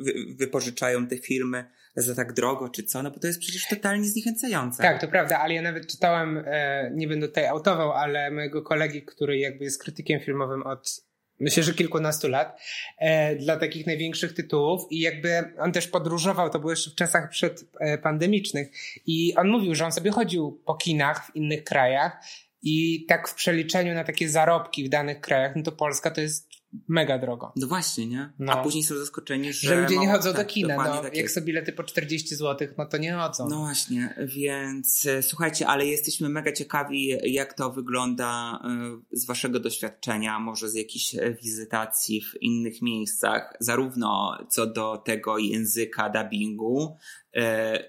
wy, 0.00 0.14
wypożyczają 0.36 1.06
te 1.06 1.16
filmy 1.16 1.64
za 1.96 2.14
tak 2.14 2.32
drogo, 2.32 2.68
czy 2.68 2.82
co, 2.82 3.02
no 3.02 3.10
bo 3.10 3.20
to 3.20 3.26
jest 3.26 3.38
przecież 3.38 3.68
totalnie 3.68 4.08
zniechęcające. 4.08 4.82
Tak, 4.82 5.00
to 5.00 5.08
prawda, 5.08 5.38
ale 5.38 5.54
ja 5.54 5.62
nawet 5.62 5.86
czytałem, 5.86 6.44
e, 6.46 6.90
nie 6.94 7.08
będę 7.08 7.28
tutaj 7.28 7.46
autował, 7.46 7.92
ale 7.92 8.30
mojego 8.30 8.62
kolegi, 8.62 9.02
który 9.02 9.38
jakby 9.38 9.64
jest 9.64 9.82
krytykiem 9.82 10.20
filmowym 10.20 10.62
od 10.62 11.04
myślę, 11.40 11.62
że 11.62 11.74
kilkunastu 11.74 12.28
lat, 12.28 12.60
e, 12.98 13.36
dla 13.36 13.56
takich 13.56 13.86
największych 13.86 14.32
tytułów 14.32 14.86
i 14.90 15.00
jakby 15.00 15.30
on 15.58 15.72
też 15.72 15.88
podróżował, 15.88 16.50
to 16.50 16.58
było 16.58 16.72
jeszcze 16.72 16.90
w 16.90 16.94
czasach 16.94 17.30
przedpandemicznych 17.30 18.70
i 19.06 19.34
on 19.36 19.48
mówił, 19.48 19.74
że 19.74 19.84
on 19.84 19.92
sobie 19.92 20.10
chodził 20.10 20.60
po 20.66 20.74
kinach 20.74 21.26
w 21.26 21.36
innych 21.36 21.64
krajach 21.64 22.24
i 22.64 23.06
tak 23.06 23.28
w 23.28 23.34
przeliczeniu 23.34 23.94
na 23.94 24.04
takie 24.04 24.28
zarobki 24.28 24.84
w 24.84 24.88
danych 24.88 25.20
krajach, 25.20 25.56
no 25.56 25.62
to 25.62 25.72
Polska 25.72 26.10
to 26.10 26.20
jest 26.20 26.48
mega 26.88 27.18
drogo. 27.18 27.52
No 27.56 27.66
właśnie, 27.66 28.06
nie? 28.06 28.32
No. 28.38 28.52
A 28.52 28.62
później 28.62 28.84
są 28.84 28.98
zaskoczeni, 28.98 29.52
że... 29.52 29.68
Że 29.68 29.82
ludzie 29.82 29.98
nie 29.98 30.08
chodzą 30.08 30.30
do 30.30 30.38
tak, 30.38 30.46
kina, 30.46 30.68
dokładnie 30.68 30.96
no, 30.96 31.02
tak 31.02 31.14
jak 31.14 31.22
jest. 31.22 31.34
są 31.34 31.40
bilety 31.40 31.72
po 31.72 31.82
40 31.82 32.36
zł, 32.36 32.68
no 32.78 32.86
to 32.86 32.96
nie 32.96 33.12
chodzą. 33.12 33.48
No 33.48 33.58
właśnie, 33.58 34.14
więc 34.26 35.06
e, 35.06 35.22
słuchajcie, 35.22 35.66
ale 35.66 35.86
jesteśmy 35.86 36.28
mega 36.28 36.52
ciekawi, 36.52 37.08
jak 37.24 37.54
to 37.54 37.70
wygląda 37.70 38.60
e, 38.64 39.00
z 39.12 39.26
waszego 39.26 39.60
doświadczenia, 39.60 40.38
może 40.38 40.68
z 40.68 40.74
jakichś 40.74 41.14
e, 41.14 41.34
wizytacji 41.42 42.22
w 42.22 42.42
innych 42.42 42.82
miejscach, 42.82 43.56
zarówno 43.60 44.38
co 44.50 44.66
do 44.66 44.96
tego 44.96 45.38
języka 45.38 46.10
dubbingu, 46.10 46.96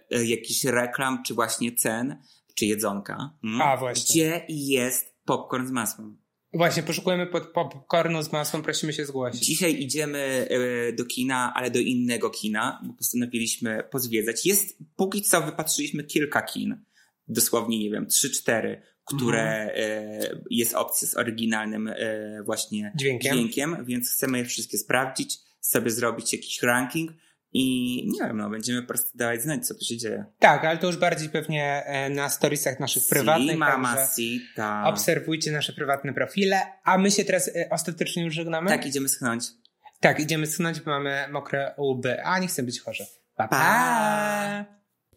jakichś 0.10 0.66
reklam, 0.66 1.24
czy 1.24 1.34
właśnie 1.34 1.76
cen, 1.76 2.18
czy 2.56 2.65
jedzonka. 2.65 3.38
Mm? 3.44 3.62
A, 3.62 3.78
właśnie. 3.78 4.04
Gdzie 4.04 4.46
jest 4.50 5.15
popcorn 5.26 5.68
z 5.68 5.72
masłem? 5.72 6.18
Właśnie, 6.54 6.84
poszukujemy 6.84 7.28
pod 7.28 7.48
popcornu 7.48 8.22
z 8.24 8.32
masłem, 8.32 8.63
prosimy 8.63 8.94
się 8.94 9.06
zgłosić. 9.06 9.46
Dzisiaj 9.46 9.82
idziemy 9.82 10.48
e, 10.89 10.94
do 10.94 11.06
kina, 11.06 11.54
ale 11.56 11.72
do 11.72 11.80
innego 11.80 12.30
kina, 12.30 12.82
bo 12.88 12.94
postanowiliśmy 12.94 13.84
pozwiedzać. 13.91 14.46
Jest, 14.46 14.78
póki 14.96 15.22
co 15.22 15.41
wypatrzyliśmy 15.41 16.04
kilka 16.04 16.41
kin, 16.41 16.84
dosłownie, 17.28 17.80
nie 17.80 17.91
wiem, 17.91 18.08
trzy, 18.08 18.30
cztery, 18.30 18.82
które 19.06 19.44
e, 19.44 20.20
jest 20.50 20.74
opcja 20.74 21.08
z 21.08 21.18
oryginalnym 21.18 21.88
e, 21.88 22.44
właśnie 22.46 22.94
Dźwiękiem. 22.96 23.34
dźwiękiem, 23.34 23.86
więc 23.86 24.12
chcemy 24.12 24.38
je 24.38 24.46
wszystkie 24.46 24.78
sprawdzić, 24.78 25.38
sobie 25.62 25.91
zrobić 25.91 26.34
jakiś 26.34 26.62
ranking 26.62 27.12
i 27.58 28.04
nie 28.12 28.28
wiem, 28.28 28.38
no, 28.38 28.50
będziemy 28.50 28.82
po 28.82 28.88
prostu 28.88 29.18
dawać 29.18 29.41
znać, 29.41 29.68
co 29.68 29.74
tu 29.76 29.86
się 29.86 29.98
dzieje. 29.98 30.26
Tak, 30.39 30.65
ale 30.65 30.78
to 30.78 30.88
już 30.88 30.98
bardziej 30.98 31.30
pewnie 31.30 31.84
e, 31.86 32.10
na 32.10 32.30
storiesach 32.30 32.80
naszych 32.80 33.04
prywatnych, 33.10 33.52
Si, 33.56 33.60
także 33.60 33.78
mamacita. 33.78 34.84
obserwujcie 34.88 35.52
nasze 35.52 35.74
prywatne 35.74 36.13
profile, 36.13 36.62
a 36.84 36.98
my 36.98 37.12
się 37.12 37.24
teraz 37.26 37.48
e, 37.48 37.70
ostatecznie 37.72 38.24
już 38.24 38.34
żegnamy? 38.34 38.70
Tak, 38.70 38.86
idziemy 38.86 39.10
schnąć. 39.10 39.46
Tak, 40.00 40.20
idziemy 40.20 40.48
schynąć, 40.48 40.82
bo 40.82 40.91
mamy 40.91 41.26
mokre 41.32 41.74
łby, 41.78 42.24
a 42.24 42.39
nie 42.39 42.48
chcę 42.48 42.63
być 42.63 42.82
chorzy. 42.82 43.04
Pa, 43.36 43.48
pa! 43.48 43.58
Pa! 43.58 44.65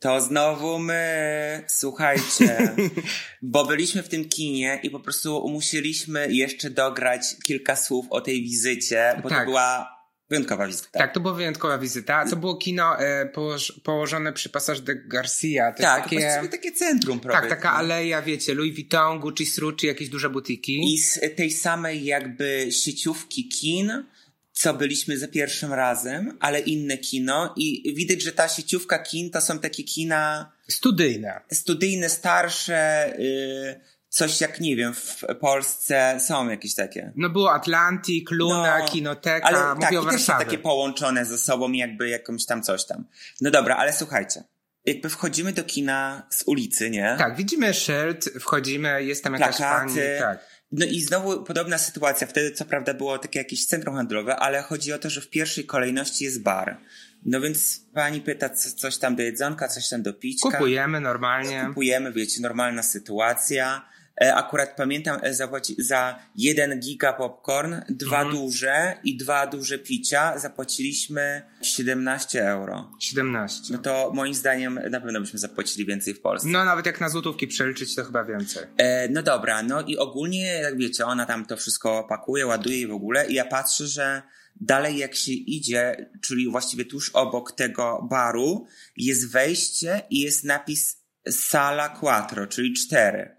To 0.01 0.21
znowu 0.21 0.79
my, 0.79 1.65
słuchajcie, 1.67 2.75
bo 3.43 3.65
byliśmy 3.65 4.03
w 4.03 4.09
tym 4.09 4.29
kinie 4.29 4.81
i 4.83 4.91
po 4.91 5.01
prostu 5.01 5.49
musieliśmy 5.49 6.33
jeszcze 6.33 6.71
dograć 6.71 7.37
kilka 7.45 7.77
słów 7.77 8.07
o 8.11 8.21
tej 8.21 8.43
wizycie, 8.43 9.21
bo 9.23 9.29
Tak. 9.29 9.39
to 9.39 9.45
była 9.45 9.98
Wyjątkowa 10.31 10.67
wizyta. 10.67 10.99
Tak, 10.99 11.15
to 11.15 11.21
była 11.21 11.35
wyjątkowa 11.35 11.79
wizyta. 11.79 12.25
To 12.31 12.37
było 12.37 12.57
kino 12.57 12.99
e, 12.99 13.27
położ, 13.27 13.81
położone 13.85 14.33
przy 14.33 14.49
Pasaż 14.49 14.81
de 14.81 14.95
Garcia. 14.95 15.73
To 15.73 15.83
tak, 15.83 16.01
właściwie 16.01 16.35
takie... 16.35 16.49
takie 16.49 16.73
centrum 16.73 17.21
prawie. 17.21 17.41
Tak, 17.41 17.51
taka 17.51 17.73
aleja, 17.73 18.23
wiecie, 18.23 18.55
Louis 18.55 18.75
Vuitton, 18.75 19.21
Gucci, 19.21 19.47
Strucci, 19.47 19.87
jakieś 19.87 20.09
duże 20.09 20.31
butiki. 20.31 20.95
I 20.95 20.99
z 20.99 21.21
tej 21.37 21.51
samej 21.51 22.05
jakby 22.05 22.69
sieciówki 22.71 23.49
kin, 23.49 24.05
co 24.53 24.75
byliśmy 24.75 25.19
za 25.19 25.29
pierwszym 25.29 25.73
razem, 25.73 26.37
ale 26.41 26.61
inne 26.61 26.99
kino 26.99 27.55
i 27.57 27.95
widać, 27.95 28.23
że 28.23 28.33
ta 28.33 28.49
sieciówka 28.49 28.99
kin 28.99 29.31
to 29.31 29.41
są 29.41 29.59
takie 29.59 29.85
kina 29.85 30.53
Studyjne. 30.71 31.41
studyjne, 31.53 32.09
starsze, 32.09 33.13
y, 33.19 33.81
coś 34.09 34.41
jak, 34.41 34.61
nie 34.61 34.77
wiem, 34.77 34.95
w 34.95 35.25
Polsce 35.41 36.21
są 36.21 36.49
jakieś 36.49 36.75
takie. 36.75 37.13
No 37.17 37.31
było 37.31 37.53
Atlantic, 37.53 38.31
Luna, 38.31 38.79
No, 38.79 38.89
Kinoteka, 38.89 39.47
Ale 39.47 39.75
mówię 39.75 39.87
tak, 39.87 40.07
o 40.07 40.09
i 40.09 40.11
też 40.11 40.23
są 40.23 40.39
takie 40.39 40.59
połączone 40.59 41.25
ze 41.25 41.39
sobą 41.39 41.73
jakby 41.73 42.09
jakąś 42.09 42.47
tam 42.47 42.63
coś 42.63 42.87
tam. 42.87 43.05
No 43.41 43.51
dobra, 43.51 43.77
ale 43.77 43.93
słuchajcie. 43.93 44.45
Jakby 44.85 45.09
wchodzimy 45.09 45.53
do 45.53 45.65
kina 45.65 46.27
z 46.31 46.43
ulicy, 46.47 46.91
nie? 46.91 47.15
Tak, 47.19 47.37
widzimy 47.37 47.75
szyld, 47.75 48.25
wchodzimy, 48.41 49.05
jest 49.05 49.25
tam 49.25 49.33
jakaś 49.33 49.57
pani. 49.57 49.95
plakaty. 49.95 50.17
Tak. 50.21 50.59
No 50.73 50.87
i 50.87 51.01
znowu 51.01 51.45
podobna 51.45 51.79
sytuacja. 51.79 52.27
Wtedy 52.27 52.51
co 52.51 52.65
prawda 52.65 52.95
było 52.95 53.19
takie 53.19 53.39
jakieś 53.39 53.67
centrum 53.67 53.95
handlowe, 53.97 54.37
ale 54.37 54.63
chodzi 54.63 54.93
o 54.93 54.99
to, 54.99 55.11
że 55.11 55.21
w 55.21 55.31
pierwszej 55.31 55.67
kolejności 55.67 56.25
jest 56.25 56.43
bar. 56.43 56.81
No 57.25 57.41
więc 57.41 57.81
pani 57.95 58.21
pyta 58.21 58.49
co, 58.49 58.71
coś 58.71 58.99
tam 58.99 59.17
do 59.17 59.23
jedzonka, 59.23 59.69
coś 59.69 59.89
tam 59.89 60.03
do 60.03 60.13
pićka. 60.13 60.51
Kupujemy 60.51 61.01
normalnie. 61.01 61.65
Kupujemy, 61.69 62.13
wiecie, 62.13 62.41
normalna 62.41 62.83
sytuacja. 62.83 63.89
E, 64.21 64.35
Akurat 64.35 64.77
pamiętam 64.77 65.19
e, 65.23 65.35
zapłaci, 65.35 65.75
za 65.79 66.19
jeden 66.37 66.81
giga 66.81 67.13
popcorn, 67.13 67.75
dwa 67.89 68.23
Mhm. 68.23 68.37
duże 68.37 68.97
i 69.05 69.17
dwa 69.17 69.47
duże 69.47 69.79
picia 69.79 70.39
zapłaciliśmy 70.39 71.43
17 71.63 72.45
euro. 72.49 72.91
17. 73.01 73.73
No 73.73 73.79
to 73.79 74.11
moim 74.15 74.35
zdaniem 74.35 74.81
na 74.91 75.01
pewno 75.01 75.21
byśmy 75.21 75.39
zapłacili 75.39 75.87
więcej 75.87 76.15
w 76.15 76.21
Polsce. 76.21 76.49
No 76.49 76.65
nawet 76.65 76.87
jak 76.87 77.01
na 77.01 77.09
złotówki 77.09 77.47
przeliczyć, 77.47 77.95
to 77.95 78.05
chyba 78.05 78.25
więcej. 78.25 78.65
E, 78.77 79.09
no 79.09 79.23
dobra, 79.23 79.63
no 79.63 79.83
i 79.83 79.97
ogólnie, 79.97 80.45
jak 80.47 80.77
wiecie, 80.79 81.07
ona 81.07 81.27
tam 81.27 81.47
to 81.47 81.57
wszystko 81.57 82.07
pakuje, 82.09 82.47
ładuje 82.47 82.81
i 82.81 82.87
w 82.87 82.93
ogóle. 82.93 83.27
I 83.27 83.35
ja 83.35 83.45
patrzę, 83.45 83.87
że 83.87 84.23
dalej 84.61 84.97
jak 84.99 85.15
się 85.15 85.33
idzie, 85.33 86.11
czyli 86.23 86.51
właściwie 86.51 86.85
tuż 86.85 87.11
obok 87.11 87.53
tego 87.53 88.07
baru, 88.11 88.67
jest 88.97 89.33
wejście 89.33 90.03
i 90.11 90.21
jest 90.21 90.45
napis 90.45 90.99
Sala 91.31 91.89
Quattro, 91.89 92.47
czyli 92.47 92.73
cztery, 92.73 93.37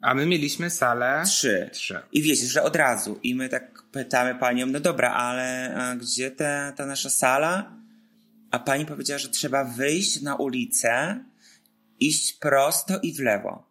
A 0.00 0.14
my 0.14 0.26
mieliśmy 0.26 0.70
salę 0.70 1.22
trzy. 1.26 1.70
trzy. 1.72 2.00
I 2.12 2.22
wiecie, 2.22 2.46
że 2.46 2.62
od 2.62 2.76
razu. 2.76 3.20
I 3.22 3.34
my 3.34 3.48
tak 3.48 3.82
pytamy 3.92 4.34
panią, 4.34 4.66
no 4.66 4.80
dobra, 4.80 5.12
ale 5.12 5.74
gdzie 6.00 6.30
ta, 6.30 6.72
ta 6.72 6.86
nasza 6.86 7.10
sala? 7.10 7.72
A 8.50 8.58
pani 8.58 8.86
powiedziała, 8.86 9.18
że 9.18 9.28
trzeba 9.28 9.64
wyjść 9.64 10.22
na 10.22 10.36
ulicę, 10.36 11.24
iść 12.00 12.32
prosto 12.32 12.98
i 13.02 13.12
w 13.12 13.20
lewo. 13.20 13.69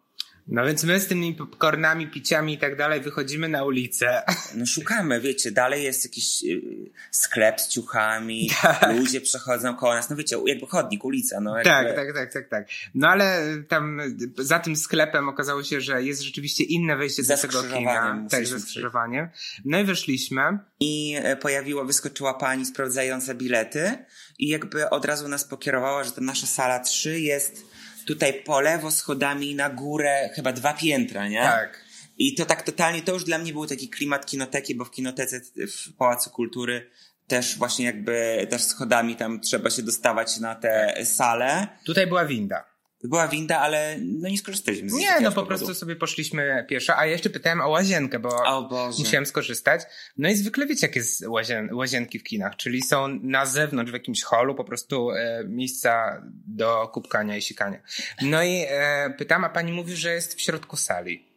No 0.50 0.64
więc 0.66 0.84
my 0.84 1.00
z 1.00 1.06
tymi 1.06 1.34
popcornami, 1.34 2.06
piciami 2.06 2.54
i 2.54 2.58
tak 2.58 2.76
dalej 2.76 3.00
wychodzimy 3.00 3.48
na 3.48 3.64
ulicę. 3.64 4.22
No 4.54 4.66
szukamy, 4.66 5.20
wiecie, 5.20 5.50
dalej 5.52 5.84
jest 5.84 6.04
jakiś 6.04 6.44
y, 6.44 6.62
sklep 7.10 7.60
z 7.60 7.68
ciuchami, 7.68 8.50
Tak. 8.62 8.96
ludzie 8.98 9.20
przechodzą 9.20 9.76
koło 9.76 9.94
nas, 9.94 10.10
no 10.10 10.16
wiecie, 10.16 10.36
jakby 10.46 10.66
chodnik, 10.66 11.04
ulica, 11.04 11.40
no 11.40 11.56
jakby... 11.56 11.70
Tak, 11.70 11.94
tak, 11.96 12.14
tak, 12.14 12.32
tak, 12.32 12.48
tak. 12.48 12.68
No 12.94 13.08
ale 13.08 13.56
tam 13.68 14.00
za 14.38 14.58
tym 14.58 14.76
sklepem 14.76 15.28
okazało 15.28 15.62
się, 15.62 15.80
że 15.80 16.02
jest 16.02 16.22
rzeczywiście 16.22 16.64
inne 16.64 16.96
wejście 16.96 17.22
do 17.22 17.36
tego 17.36 17.62
kina. 17.62 18.26
Tak, 18.30 18.46
ze 18.46 18.60
skrzyżowaniem. 18.60 19.28
No 19.64 19.80
i 19.80 19.84
wyszliśmy. 19.84 20.58
I 20.80 21.16
e, 21.22 21.36
pojawiło, 21.36 21.84
wyskoczyła 21.84 22.34
pani 22.34 22.66
sprawdzająca 22.66 23.34
bilety 23.34 23.98
i 24.38 24.48
jakby 24.48 24.90
od 24.90 25.04
razu 25.04 25.28
nas 25.28 25.44
pokierowała, 25.44 26.04
że 26.04 26.12
ta 26.12 26.20
nasza 26.20 26.46
sala 26.46 26.80
3 26.80 27.20
jest 27.20 27.70
tutaj 28.06 28.32
po 28.34 28.60
lewo 28.60 28.90
schodami 28.90 29.54
na 29.54 29.70
górę, 29.70 30.30
chyba 30.34 30.52
dwa 30.52 30.74
piętra, 30.74 31.28
nie? 31.28 31.42
Tak. 31.42 31.84
I 32.18 32.34
to 32.34 32.46
tak 32.46 32.62
totalnie, 32.62 33.02
to 33.02 33.12
już 33.12 33.24
dla 33.24 33.38
mnie 33.38 33.52
był 33.52 33.66
taki 33.66 33.88
klimat 33.88 34.26
kinoteki, 34.26 34.74
bo 34.74 34.84
w 34.84 34.90
kinotece 34.90 35.40
w 35.56 35.96
Pałacu 35.96 36.30
Kultury 36.30 36.90
też 37.26 37.58
właśnie 37.58 37.84
jakby 37.84 38.46
też 38.50 38.62
schodami 38.62 39.16
tam 39.16 39.40
trzeba 39.40 39.70
się 39.70 39.82
dostawać 39.82 40.38
na 40.38 40.54
te 40.54 41.04
sale. 41.04 41.68
Tutaj 41.84 42.06
była 42.06 42.24
winda. 42.24 42.69
Była 43.04 43.28
winda, 43.28 43.58
ale 43.58 43.96
no 44.00 44.28
nie 44.28 44.38
skorzystaliśmy 44.38 44.90
z 44.90 44.92
niej 44.92 45.02
Nie, 45.02 45.20
no 45.20 45.28
po 45.28 45.34
powodu. 45.34 45.46
prostu 45.46 45.74
sobie 45.74 45.96
poszliśmy 45.96 46.66
pieszo, 46.68 46.98
a 46.98 47.06
ja 47.06 47.12
jeszcze 47.12 47.30
pytałem 47.30 47.60
o 47.60 47.68
łazienkę, 47.68 48.18
bo 48.18 48.68
musiałem 48.98 49.26
skorzystać. 49.26 49.80
No 50.16 50.28
i 50.28 50.34
zwykle 50.34 50.66
wiecie, 50.66 50.86
jakie 50.86 51.00
jest 51.00 51.26
łazien, 51.26 51.74
łazienki 51.74 52.18
w 52.18 52.24
kinach, 52.24 52.56
czyli 52.56 52.82
są 52.82 53.08
na 53.08 53.46
zewnątrz 53.46 53.90
w 53.90 53.94
jakimś 53.94 54.22
holu 54.22 54.54
po 54.54 54.64
prostu 54.64 55.10
e, 55.10 55.44
miejsca 55.48 56.22
do 56.46 56.88
kupkania 56.88 57.36
i 57.36 57.42
sikania. 57.42 57.78
No 58.22 58.42
i 58.42 58.64
e, 58.68 59.14
pytam, 59.18 59.44
a 59.44 59.48
pani 59.48 59.72
mówi, 59.72 59.96
że 59.96 60.14
jest 60.14 60.34
w 60.34 60.40
środku 60.40 60.76
sali. 60.76 61.30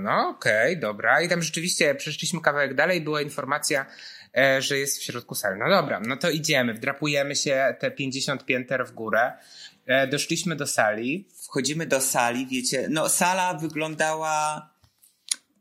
No 0.00 0.28
okej, 0.28 0.78
dobra. 0.78 1.22
I 1.22 1.28
tam 1.28 1.42
rzeczywiście 1.42 1.94
przeszliśmy 1.94 2.40
kawałek 2.40 2.74
dalej, 2.74 3.00
była 3.00 3.22
informacja, 3.22 3.86
że 4.58 4.78
jest 4.78 4.98
w 4.98 5.02
środku 5.02 5.34
sali. 5.34 5.58
No 5.58 5.68
dobra, 5.68 6.00
no 6.06 6.16
to 6.16 6.30
idziemy, 6.30 6.74
wdrapujemy 6.74 7.36
się 7.36 7.74
te 7.78 7.90
50 7.90 8.44
pięter 8.44 8.86
w 8.86 8.92
górę. 8.92 9.32
E, 9.86 10.06
doszliśmy 10.06 10.56
do 10.56 10.66
sali. 10.66 11.28
wchodzimy 11.42 11.86
do 11.86 12.00
sali, 12.00 12.46
wiecie, 12.46 12.86
no 12.90 13.08
sala 13.08 13.54
wyglądała 13.54 14.70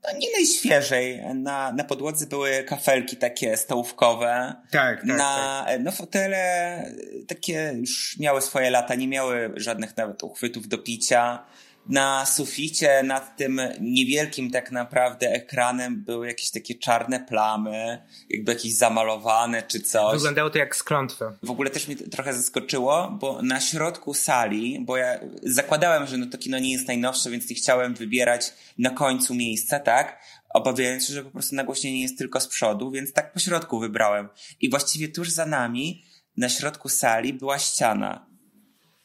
no, 0.04 0.20
nie 0.20 0.32
najświeżej. 0.32 1.22
Na, 1.36 1.72
na 1.72 1.84
podłodze 1.84 2.26
były 2.26 2.64
kafelki 2.64 3.18
takie 3.18 3.58
stołówkowe. 3.58 4.56
Tak, 4.72 4.98
tak, 4.98 5.06
na, 5.06 5.66
no 5.80 5.92
fotele 5.92 6.84
takie 7.28 7.74
już 7.76 8.20
miały 8.20 8.42
swoje 8.42 8.70
lata, 8.70 8.96
nie 8.96 9.08
miały 9.08 9.54
żadnych 9.56 9.98
nawet 9.98 10.24
uchwytów 10.24 10.68
do 10.68 10.78
picia. 10.78 11.44
Na 11.90 12.26
suficie 12.26 13.04
nad 13.04 13.38
tym 13.38 13.62
niewielkim 13.82 14.52
tak 14.52 14.72
naprawdę 14.72 15.32
ekranem 15.32 16.04
były 16.04 16.28
jakieś 16.28 16.52
takie 16.52 16.76
czarne 16.76 17.20
plamy, 17.20 18.04
jakby 18.30 18.52
jakieś 18.52 18.74
zamalowane 18.74 19.64
czy 19.64 19.80
coś. 19.80 20.14
Wyglądało 20.14 20.50
to 20.50 20.58
jak 20.58 20.76
z 20.76 20.84
klątwy. 20.84 21.26
W 21.44 21.52
ogóle 21.52 21.70
też 21.70 21.88
mnie 21.88 21.98
trochę 21.98 22.34
zaskoczyło, 22.34 23.18
bo 23.22 23.42
na 23.42 23.60
środku 23.60 24.14
sali, 24.14 24.80
bo 24.86 24.98
ja 24.98 25.20
zakładałem, 25.44 26.08
że 26.08 26.18
no 26.18 26.26
to 26.26 26.38
kino 26.38 26.60
nie 26.60 26.72
jest 26.72 26.88
najnowsze, 26.88 27.30
więc 27.30 27.50
nie 27.50 27.56
chciałem 27.56 27.94
wybierać 27.94 28.54
na 28.78 28.90
końcu 28.90 29.36
miejsca, 29.36 29.80
tak? 29.80 30.24
Obawiając 30.54 31.08
się, 31.08 31.14
że 31.14 31.24
po 31.24 31.32
prostu 31.32 31.56
nagłośnienie 31.56 32.02
jest 32.02 32.18
tylko 32.18 32.40
z 32.40 32.48
przodu, 32.48 32.92
więc 32.92 33.14
tak 33.14 33.34
po 33.34 33.40
środku 33.40 33.80
wybrałem. 33.80 34.30
I 34.62 34.70
właściwie 34.70 35.08
tuż 35.08 35.30
za 35.30 35.46
nami, 35.46 36.04
na 36.38 36.50
środku 36.50 36.90
sali, 36.90 37.34
była 37.34 37.60
ściana. 37.60 38.33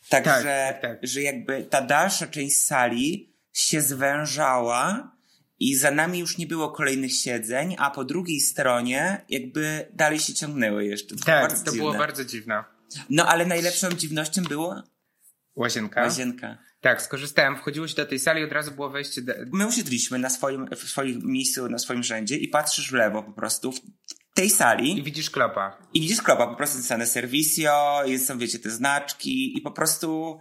Także, 0.09 0.68
tak, 0.73 0.83
tak. 0.83 0.99
że 1.03 1.23
jakby 1.23 1.64
ta 1.64 1.83
dalsza 1.83 2.27
część 2.27 2.64
sali 2.64 3.33
się 3.53 3.81
zwężała 3.81 5.12
i 5.59 5.75
za 5.75 5.90
nami 5.90 6.18
już 6.18 6.38
nie 6.38 6.47
było 6.47 6.71
kolejnych 6.73 7.14
siedzeń, 7.14 7.77
a 7.79 7.90
po 7.90 8.05
drugiej 8.05 8.40
stronie 8.40 9.25
jakby 9.29 9.88
dalej 9.92 10.18
się 10.18 10.35
ciągnęły 10.35 10.85
jeszcze. 10.87 11.16
To 11.16 11.25
Tak, 11.25 11.49
bardzo 11.49 11.64
to 11.64 11.71
dziwne. 11.71 11.79
było 11.87 11.99
bardzo 11.99 12.25
dziwne. 12.25 12.64
No 13.11 13.27
ale 13.27 13.47
najlepszą 13.47 13.90
dziwnością 13.92 14.42
było 14.42 14.83
Łazienka. 15.57 16.03
łazienka. 16.03 16.59
Tak, 16.81 17.03
skorzystałem. 17.03 17.57
Wchodziło 17.57 17.88
się 17.88 17.94
do 17.94 18.07
tej 18.07 18.18
sali, 18.18 18.44
od 18.44 18.53
razu 18.53 18.71
było 18.73 18.90
wejście. 18.90 19.23
Do... 19.23 19.33
My 19.53 19.66
usiedliśmy 19.66 20.18
na 20.18 20.31
swoim, 20.31 20.68
w 20.77 20.88
swoim 20.88 21.21
miejscu, 21.25 21.68
na 21.68 21.79
swoim 21.79 22.03
rzędzie 22.03 22.37
i 22.37 22.49
patrzysz 22.49 22.90
w 22.90 22.94
lewo 22.94 23.23
po 23.23 23.33
prostu 23.33 23.73
w 23.73 23.81
tej 24.38 24.46
I 24.46 24.51
sali 24.51 25.03
widzisz 25.03 25.31
klopa. 25.31 25.77
i 25.94 26.01
widzisz 26.01 26.22
klopa, 26.22 26.46
po 26.46 26.55
prostu 26.55 26.77
napisane 26.77 27.07
serwisio, 27.07 28.03
jest, 28.05 28.27
są 28.27 28.38
wiecie 28.38 28.59
te 28.59 28.70
znaczki 28.70 29.59
i 29.59 29.61
po 29.61 29.70
prostu, 29.70 30.40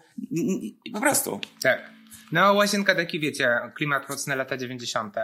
i 0.86 0.92
po 0.94 1.00
prostu. 1.00 1.40
Tak. 1.62 1.92
No, 2.32 2.54
łazienka 2.54 2.96
taki, 2.96 3.20
wiecie, 3.20 3.50
klimat 3.76 4.10
mocne 4.10 4.36
lata 4.36 4.58
90. 4.58 5.16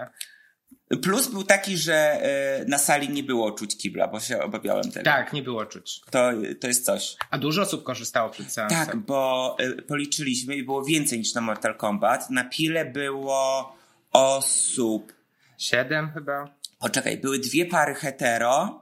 Plus 1.01 1.27
był 1.27 1.43
taki, 1.43 1.77
że 1.77 2.21
y, 2.61 2.65
na 2.67 2.77
sali 2.77 3.09
nie 3.09 3.23
było 3.23 3.51
czuć 3.51 3.77
kibla, 3.77 4.07
bo 4.07 4.19
się 4.19 4.41
obawiałem 4.41 4.91
tego. 4.91 5.05
Tak, 5.05 5.33
nie 5.33 5.43
było 5.43 5.65
czuć. 5.65 6.01
To, 6.11 6.31
to 6.61 6.67
jest 6.67 6.85
coś. 6.85 7.15
A 7.29 7.37
dużo 7.37 7.61
osób 7.61 7.83
korzystało 7.83 8.29
przed 8.29 8.51
seansem. 8.51 8.85
Tak, 8.85 8.95
bo 8.95 9.55
y, 9.59 9.81
policzyliśmy 9.81 10.55
i 10.55 10.63
było 10.63 10.83
więcej 10.83 11.19
niż 11.19 11.33
na 11.33 11.41
Mortal 11.41 11.77
Kombat. 11.77 12.29
Na 12.29 12.43
pile 12.43 12.85
było 12.85 13.75
osób. 14.11 15.13
Siedem 15.57 16.11
chyba. 16.13 16.62
Poczekaj, 16.83 17.17
były 17.17 17.39
dwie 17.39 17.65
pary 17.65 17.95
hetero 17.95 18.81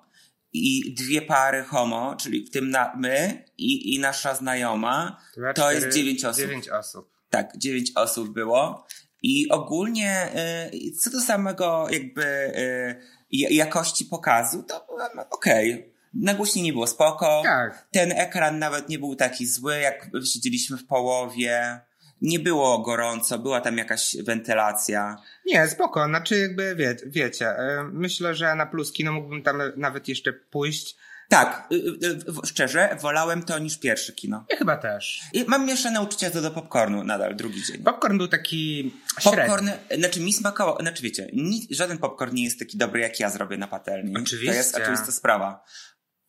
i 0.53 0.93
dwie 0.93 1.21
pary 1.21 1.63
homo, 1.63 2.15
czyli 2.15 2.45
w 2.45 2.49
tym 2.51 2.69
na, 2.69 2.93
my 2.97 3.43
i, 3.57 3.95
i 3.95 3.99
nasza 3.99 4.35
znajoma. 4.35 5.21
To 5.35 5.53
cztery, 5.53 5.75
jest 5.75 5.97
dziewięć 5.97 6.25
osób. 6.25 6.41
Dziewięć 6.41 6.69
osób. 6.69 7.11
Tak, 7.29 7.57
dziewięć 7.57 7.91
osób 7.95 8.33
było. 8.33 8.87
I 9.23 9.49
ogólnie 9.49 10.27
y, 10.73 10.91
co 10.91 11.09
do 11.09 11.21
samego 11.21 11.87
jakby 11.89 12.23
y, 12.25 13.01
ja- 13.31 13.49
jakości 13.49 14.05
pokazu, 14.05 14.63
to 14.63 14.85
byłem 14.89 15.19
okej. 15.29 15.93
Nagłośnienie 16.13 16.73
było 16.73 16.87
spoko. 16.87 17.41
Tak. 17.43 17.87
Ten 17.91 18.11
ekran 18.11 18.59
nawet 18.59 18.89
nie 18.89 18.99
był 18.99 19.15
taki 19.15 19.47
zły, 19.47 19.79
jak 19.79 20.09
siedzieliśmy 20.33 20.77
w 20.77 20.85
połowie. 20.87 21.79
Nie 22.21 22.39
było 22.39 22.79
gorąco, 22.79 23.39
była 23.39 23.61
tam 23.61 23.77
jakaś 23.77 24.15
wentylacja. 24.23 25.15
Nie, 25.45 25.67
spoko, 25.67 26.05
znaczy 26.05 26.39
jakby 26.39 26.75
wie, 26.75 26.95
wiecie, 27.05 27.49
y, 27.49 27.83
myślę, 27.83 28.35
że 28.35 28.55
na 28.55 28.65
pluski 28.65 29.03
no 29.03 29.11
mógłbym 29.11 29.43
tam 29.43 29.61
nawet 29.77 30.07
jeszcze 30.07 30.33
pójść, 30.33 30.97
Tak, 31.31 31.67
y, 31.71 31.75
y, 31.75 32.47
szczerze, 32.47 32.97
wolałem 33.01 33.43
to 33.43 33.59
niż 33.59 33.79
pierwszy 33.79 34.13
kino. 34.13 34.45
Ja 34.49 34.57
chyba 34.57 34.77
też. 34.77 35.21
I 35.33 35.45
mam 35.47 35.65
mieszane 35.65 36.01
uczucia 36.01 36.31
co 36.31 36.41
do 36.41 36.51
popcornu 36.51 37.03
nadal, 37.03 37.35
drugi 37.35 37.63
dzień. 37.63 37.83
Popcorn 37.83 38.17
był 38.17 38.27
taki 38.27 38.93
średni. 39.19 39.39
Popcorn, 39.39 39.69
znaczy 39.97 40.19
mi 40.19 40.33
smakował, 40.33 40.77
znaczy 40.79 41.03
wiecie, 41.03 41.29
ni, 41.33 41.67
żaden 41.69 41.97
popcorn 41.97 42.35
nie 42.35 42.43
jest 42.43 42.59
taki 42.59 42.77
dobry, 42.77 43.01
jak 43.01 43.19
ja 43.19 43.29
zrobię 43.29 43.57
na 43.57 43.67
patelni. 43.67 44.17
Oczywiście. 44.17 44.51
To 44.51 44.57
jest 44.57 44.77
oczywista 44.77 45.11
sprawa. 45.11 45.63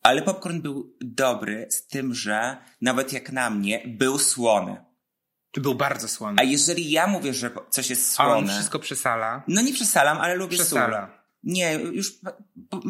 Ale 0.01 0.21
popcorn 0.21 0.61
był 0.61 0.97
dobry 1.01 1.67
z 1.69 1.87
tym, 1.87 2.13
że 2.13 2.57
nawet 2.81 3.13
jak 3.13 3.31
na 3.31 3.49
mnie, 3.49 3.83
był 3.87 4.19
słony. 4.19 4.92
Był 5.57 5.75
bardzo 5.75 6.07
słony. 6.07 6.35
A 6.39 6.43
jeżeli 6.43 6.91
ja 6.91 7.07
mówię, 7.07 7.33
że 7.33 7.51
coś 7.69 7.89
jest 7.89 8.15
A 8.19 8.27
on 8.27 8.31
słone, 8.39 8.53
wszystko 8.53 8.79
przesala. 8.79 9.43
no 9.47 9.61
nie 9.61 9.73
przesalam, 9.73 10.17
ale 10.17 10.35
lubię 10.35 10.57
sól. 10.57 10.65
Przesala. 10.65 11.23
Nie, 11.43 11.73
już 11.73 12.11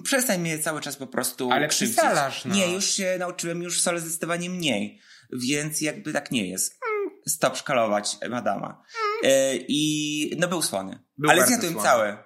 przestań 0.04 0.39
mnie 0.41 0.60
cały 0.60 0.82
czas 0.82 0.95
po 0.95 1.08
prostu 1.08 1.52
Ale 1.52 1.67
krzywdzić. 1.67 1.97
przesalasz, 1.97 2.45
no. 2.45 2.56
Nie, 2.56 2.73
już 2.73 2.86
się 2.86 3.15
nauczyłem, 3.19 3.62
już 3.63 3.82
solę 3.82 3.99
zdecydowanie 3.99 4.49
mniej, 4.49 5.02
więc 5.34 5.82
jakby 5.82 6.13
tak 6.13 6.32
nie 6.32 6.47
jest. 6.49 6.80
Stop 7.28 7.58
szkalować 7.58 8.17
madama. 8.30 8.84
E, 9.23 9.56
I 9.56 10.36
no 10.39 10.47
był 10.47 10.62
słony. 10.62 10.99
Był 11.17 11.30
ale 11.30 11.47
zjadłem 11.47 11.73
słony. 11.73 11.88
cały, 11.88 12.17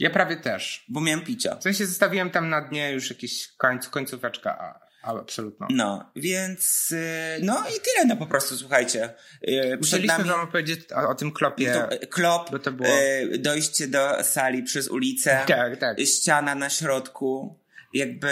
Ja 0.00 0.10
prawie 0.10 0.36
też. 0.36 0.84
bo 0.88 1.00
miałem 1.00 1.24
picia. 1.24 1.56
W 1.56 1.62
sensie 1.62 1.86
zostawiłem 1.86 2.30
tam 2.30 2.48
na 2.48 2.68
dnie 2.68 2.92
już 2.92 3.10
jakieś 3.10 3.48
końc, 3.56 3.88
końcóweczka, 3.88 4.58
a, 4.58 4.80
a 5.02 5.10
absolutną. 5.20 5.66
No, 5.70 6.10
więc 6.16 6.92
e, 6.96 7.38
no 7.42 7.60
i 7.60 7.72
tyle, 7.80 8.04
no 8.06 8.16
po 8.16 8.26
prostu, 8.26 8.56
słuchajcie. 8.56 9.14
Przed 9.42 9.80
Musieliśmy 9.80 10.06
nami 10.18 10.30
wam 10.30 10.40
opowiedzieć 10.40 10.92
o, 10.92 11.08
o 11.08 11.14
tym 11.14 11.32
klopie. 11.32 11.72
to, 11.72 11.90
e, 11.90 11.98
klop, 12.06 12.50
bo 12.50 12.58
to 12.58 12.72
było- 12.72 12.88
e, 12.88 13.38
dojście 13.38 13.86
do 13.88 14.24
sali 14.24 14.62
przez 14.62 14.88
ulicę, 14.88 15.40
Tak, 15.46 15.76
tak. 15.76 16.00
ściana 16.00 16.54
na 16.54 16.70
środku, 16.70 17.58
jakby 17.94 18.30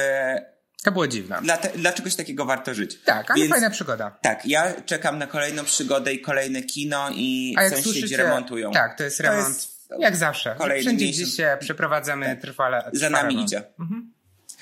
To 0.84 0.92
było 0.92 1.06
dziwne. 1.08 1.38
dla, 1.42 1.56
te, 1.56 1.78
dla 1.78 1.92
czegoś 1.92 2.14
takiego 2.14 2.44
warto 2.44 2.74
żyć. 2.74 2.98
Tak, 3.04 3.30
ale 3.30 3.40
Więc- 3.40 3.50
fajna 3.52 3.70
przygoda. 3.70 4.18
Tak, 4.22 4.46
ja 4.46 4.80
czekam 4.80 5.18
na 5.18 5.26
kolejną 5.26 5.64
przygodę 5.64 6.12
i 6.12 6.20
kolejne 6.20 6.62
kino 6.62 7.10
i 7.14 7.54
A 7.58 7.62
jak 7.62 7.72
sąsiedzi 7.72 7.90
słyszycie, 8.00 8.16
remontują. 8.16 8.72
Tak, 8.72 8.98
to 8.98 9.04
jest 9.04 9.16
To 9.16 9.22
remont. 9.22 9.48
jest 9.48 9.76
jak 9.98 10.16
zawsze. 10.16 10.54
kolejny 10.58 10.82
Wszędzie, 10.82 11.06
miesiąc. 11.06 11.28
gdzie 11.28 11.36
się 11.36 11.56
przeprowadzamy, 11.60 12.36
trwale. 12.42 12.90
Za 12.92 13.10
nami 13.10 13.28
remont. 13.28 13.48
idzie. 13.48 13.62